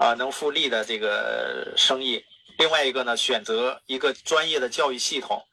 [0.00, 2.24] 啊，能复利的这个生意。
[2.56, 5.46] 另外一个呢，选择一个专业的教育系统，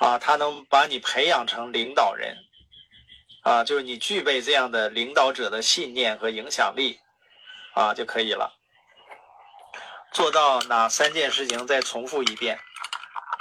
[0.00, 2.36] 啊，它能把你培养成领导人，
[3.42, 6.98] 啊，就是你具备这样的领导者的信念和影响力，
[7.74, 8.58] 啊，就可以了。
[10.12, 11.66] 做到哪三件事情？
[11.66, 12.58] 再重复一遍。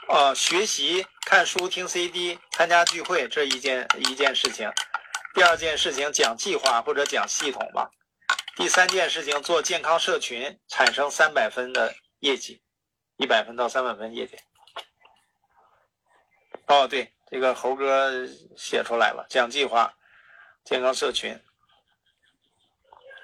[0.10, 4.72] 啊，学习、看书、听 CD、参加聚会，这一件一件事情。
[5.34, 7.90] 第二件事情，讲计划或者讲系统吧。
[8.56, 12.61] 第三件事情，做健康社群，产生三百分的业绩，
[13.18, 14.38] 一百分到三百分业绩。
[16.68, 18.12] 哦，对，这个猴哥
[18.58, 19.94] 写出来了，讲计划，
[20.66, 21.40] 健康社群。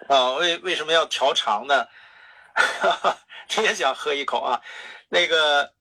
[0.07, 1.85] 啊，为为什么要调肠呢？
[3.57, 4.61] 你也想喝一口啊？
[5.09, 5.73] 那个，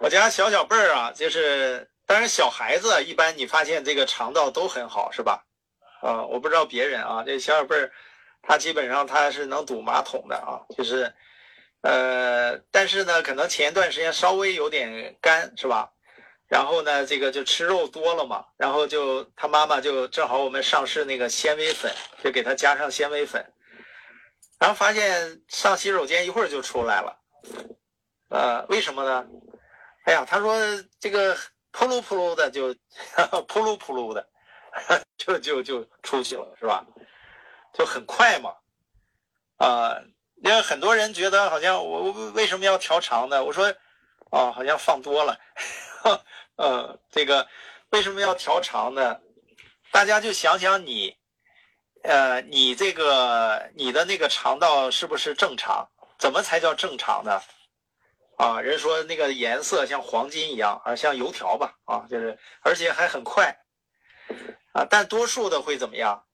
[0.00, 5.44] 我家小小辈儿啊，就是，当然小孩子一般你发现这个肠道都很好，是吧？
[6.02, 7.92] 啊，我不知道别人啊，这小小辈儿。
[8.46, 11.14] 他基本上他是能堵马桶的啊，就是，
[11.82, 15.93] 呃，但是呢，可能前一段时间稍微有点干，是吧？
[16.46, 21.92] 然后呢，这个就吃肉多了嘛，然后就他妈妈就正好我们上市那个纤维粉，
[22.22, 23.44] 就给他加上纤维粉，
[24.58, 27.16] 然后发现上洗手间一会儿就出来了，
[28.28, 29.26] 呃，为什么呢？
[30.04, 30.54] 哎呀，他说
[31.00, 31.34] 这个
[31.72, 32.74] 扑噜扑噜的就
[33.48, 34.28] 扑噜扑噜的，
[35.16, 36.84] 就就就出去了，是吧？
[37.72, 38.54] 就很快嘛，
[39.56, 39.96] 啊，
[40.42, 43.42] 因为很多人觉得好像我我为什么要调长呢？
[43.42, 43.74] 我说，
[44.30, 45.36] 哦，好像放多了。
[46.56, 47.46] 呃，这个
[47.90, 49.20] 为什么要调长呢？
[49.90, 51.16] 大家就想想你，
[52.02, 55.88] 呃，你这个你的那个肠道是不是正常？
[56.18, 57.40] 怎么才叫正常呢？
[58.36, 63.56] 啊，人说那个颜色像黄金一样，啊，像油条吧，啊，就是而且还很快，
[64.72, 66.24] 啊，但多数的会怎么样？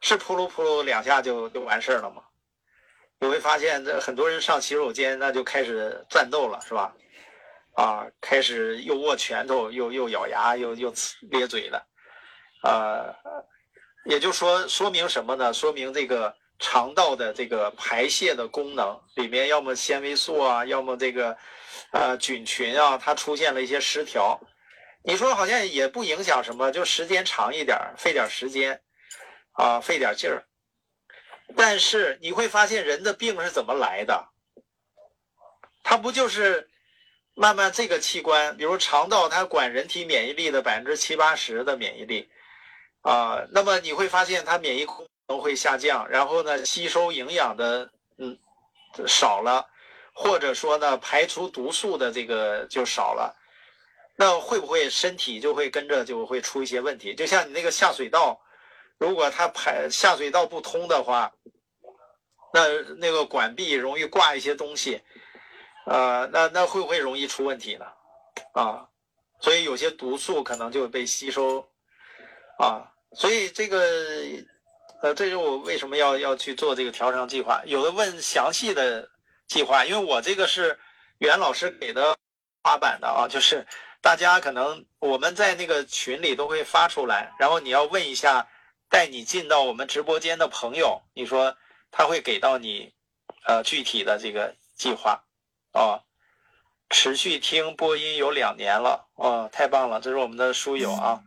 [0.00, 2.22] 是扑噜扑噜两下就就完事儿了吗？
[3.18, 6.94] 你会发现，这很多人上洗手间那就开始战斗了，是吧？
[7.78, 10.92] 啊，开始又握拳头，又又咬牙，又又
[11.30, 11.86] 咧嘴的，
[12.62, 13.14] 啊，
[14.04, 15.54] 也就说说明什么呢？
[15.54, 21.38] 说明这个肠道的这个排泄的功能里面，要么纤维素啊，要么这个
[21.92, 24.40] 呃菌群啊，它出现了一些失调。
[25.04, 28.82] 你说好像也不影响什么，就时间长一点，费点时间，
[29.52, 30.44] 啊，费点劲儿。
[31.54, 34.28] 但是你会发现，人的病是怎么来的？
[35.84, 36.67] 它不就是？
[37.40, 42.28] 慢慢，这个器官，比如肠道，它管人体免疫力的百分之七八十的免疫力，
[43.02, 48.36] 啊，那么你会发现它免疫功能会下降，然后呢，吸收营养的嗯
[49.06, 49.64] 少了，
[50.12, 53.32] 或者说呢，排除毒素的这个就少了，
[54.16, 57.14] 那会不会身体就会跟着就会出一些问题？
[57.14, 58.40] 就像你那个下水道，
[58.98, 61.32] 如果它排下水道不通的话，
[62.52, 62.66] 那
[62.96, 65.00] 那个管壁容易挂一些东西。
[65.88, 67.86] 呃，那那会不会容易出问题呢？
[68.52, 68.86] 啊，
[69.40, 71.66] 所以有些毒素可能就被吸收，
[72.58, 73.80] 啊，所以这个，
[75.00, 77.62] 呃，这是我为什么要要去做这个调肠计划。
[77.64, 79.08] 有的问详细的
[79.46, 80.78] 计划，因为我这个是
[81.18, 82.14] 袁老师给的
[82.62, 83.66] 花板的啊，就是
[84.02, 88.46] 大家可能我们在那个群里都会发出来，然后你要问一下
[88.90, 91.56] 带你进到我们直播间的朋友，你说
[91.90, 92.92] 他会给到你
[93.46, 95.18] 呃具体的这个计划。
[95.78, 96.02] 哦，
[96.90, 100.00] 持续听播音有两年了，哦，太棒了！
[100.00, 101.22] 这是我们的书友啊，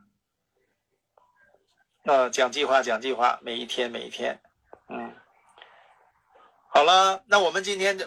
[2.04, 4.42] 呃，讲计划，讲计划，每一天，每一天，
[4.90, 5.16] 嗯，
[6.68, 8.06] 好了，那我们今天就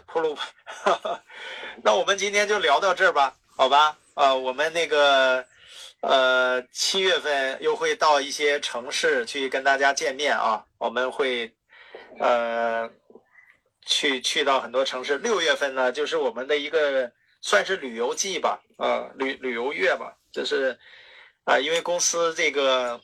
[1.83, 3.97] 那我们今天就聊到这儿吧，好吧？
[4.13, 5.47] 啊，我们那个，
[6.03, 11.51] 呃，七月份又会到一些城市去跟大家见面啊，我们会，
[12.21, 12.91] 呃。
[13.87, 20.79] 去去到很多城市，六月份呢，就是我们的一个算是旅游季吧，啊，旅旅游月吧，就是，
[21.45, 23.01] 啊，因为公司这个，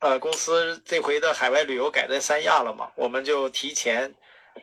[0.00, 4.14] 呃，公司这回的海外旅游改在三亚了嘛，我们就提前，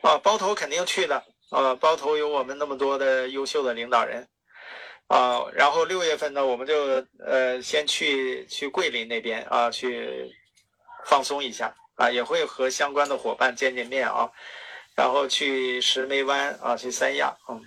[0.02, 4.26] 啊，包头肯定去的，啊，包头有我们那么多的优秀的领导人，
[5.06, 10.28] 啊，然后六月份呢，我们就呃先去去桂林那边啊，去
[11.06, 14.28] 放松一下，啊，也会和相关的伙伴见见面啊。
[14.94, 17.62] 然后去石梅湾啊，去三亚，嗯，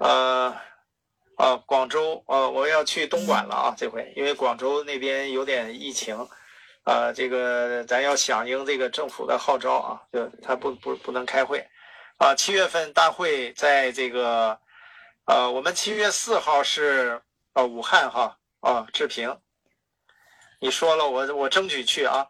[0.00, 0.56] 呃，
[1.36, 6.16] 啊，广州，呃，我要去东莞了啊，这回因为广州那边有点疫情，
[6.82, 11.64] 啊，这个咱要响应这个政府的号召啊，就他不不不能开会，
[12.18, 14.58] 啊，七月份大会在这个，
[15.26, 17.22] 呃，我们七月四号是
[17.52, 19.38] 啊武汉哈啊志平，
[20.60, 22.26] 你说了我我争取去啊。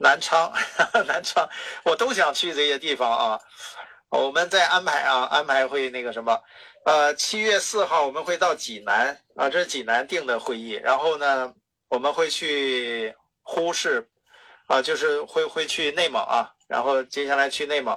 [0.00, 0.50] 南昌，
[1.06, 1.46] 南昌，
[1.84, 3.40] 我都想去这些地方啊。
[4.08, 6.42] 我们再安排啊，安排会那个什么，
[6.86, 10.70] 呃，七月四号我们会到济南啊，这是济南定的会议。
[10.72, 11.52] 然后呢，
[11.88, 14.08] 我们会去呼市，
[14.66, 16.50] 啊，就是会会去内蒙啊。
[16.66, 17.96] 然后接下来去内蒙，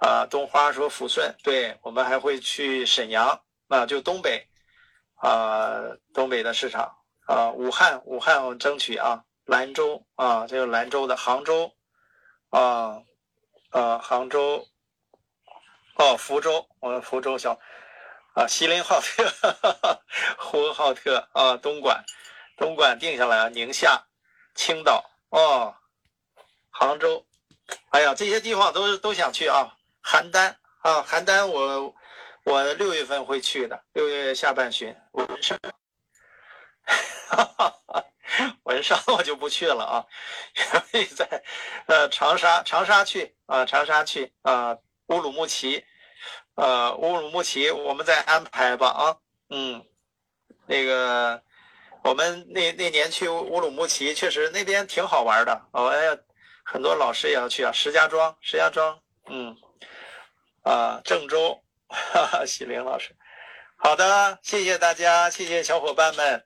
[0.00, 4.46] 啊，东花说抚顺，对我们还会去沈阳啊，就东北，
[5.22, 5.80] 啊，
[6.12, 6.94] 东北的市场
[7.26, 9.24] 啊，武汉，武汉我们争取啊。
[9.48, 11.72] 兰州啊，这个兰州的杭州，
[12.50, 13.00] 啊，
[13.70, 14.68] 呃，杭州，
[15.94, 17.58] 哦，福州，我们福州小，
[18.34, 19.24] 啊，锡林浩特，
[20.36, 22.04] 呼和浩特啊，东莞，
[22.58, 23.98] 东莞定下来了，宁夏，
[24.54, 25.74] 青岛，哦，
[26.68, 27.24] 杭州，
[27.88, 31.94] 哎呀，这些地方都都想去啊，邯郸啊，邯郸，我
[32.44, 35.58] 我六月份会去的，六月下半旬，文山，
[37.30, 38.04] 哈哈哈。
[38.64, 40.06] 文山我就不去了啊，
[40.92, 41.42] 因为在
[41.86, 44.76] 呃长沙，长沙去啊，长沙去啊，
[45.06, 45.84] 乌鲁木齐，
[46.54, 49.16] 呃乌鲁木齐我们再安排吧啊，
[49.50, 49.84] 嗯，
[50.66, 51.42] 那个
[52.04, 55.66] 我们那那年去乌鲁木齐，确实那边挺好玩的。
[55.72, 56.16] 哦，哎呀，
[56.64, 59.56] 很多老师也要去啊，石家庄，石家庄，嗯，
[60.62, 63.16] 啊，郑州， 哈哈，喜林老师，
[63.76, 66.44] 好的，谢谢大家，谢谢小伙伴们，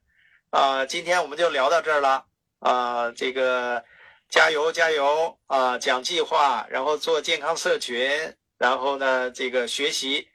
[0.53, 2.27] 啊，今天我们就聊到这儿了，
[2.59, 3.83] 啊，这个
[4.29, 10.29] 加油加油啊，讲计划，然后做健康社群，然后呢，这个学习。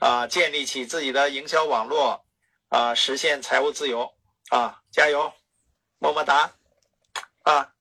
[0.00, 2.24] 啊，建立起自己的营销网络，
[2.68, 4.08] 啊，实现财务自由，
[4.50, 5.32] 啊，加油，
[5.98, 6.52] 么么哒，
[7.42, 7.74] 啊，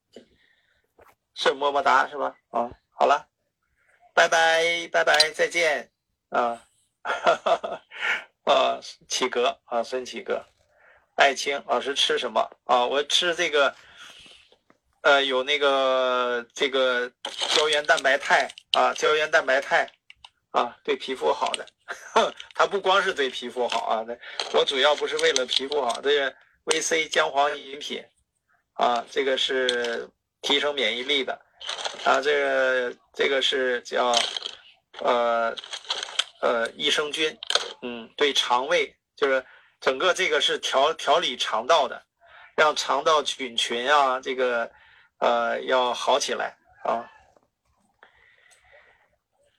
[1.36, 2.36] 是么么哒是吧？
[2.50, 3.28] 啊，好了，
[4.16, 5.92] 拜拜拜拜，再见，
[6.30, 6.60] 啊，
[7.04, 7.82] 哈哈哈，
[8.52, 10.44] 啊，启格啊，孙启格，
[11.18, 12.86] 爱青老师吃什么啊？
[12.86, 13.76] 我吃这个，
[15.02, 17.12] 呃，有那个这个
[17.56, 19.88] 胶原蛋白肽啊，胶原蛋白肽。
[20.52, 21.66] 啊，对皮肤好的，
[22.56, 24.18] 它不光是对皮肤好啊，那
[24.58, 26.34] 我主要不是为了皮肤好，这个
[26.66, 28.04] VC 姜黄饮品，
[28.74, 30.10] 啊，这个是
[30.42, 31.40] 提升免疫力的，
[32.06, 34.16] 啊，这个这个是叫
[35.00, 35.56] 呃
[36.42, 37.38] 呃益生菌，
[37.84, 39.46] 嗯，对肠胃就是
[39.88, 42.04] 整个这个是调调理肠道的，
[42.58, 44.70] 让肠道菌群啊这个
[45.20, 47.10] 呃要好起来啊。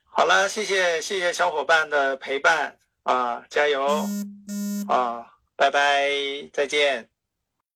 [0.05, 4.05] 好了，谢谢谢谢小伙伴的陪伴啊，加油
[4.87, 5.25] 啊，
[5.55, 6.11] 拜拜，
[6.53, 7.09] 再见。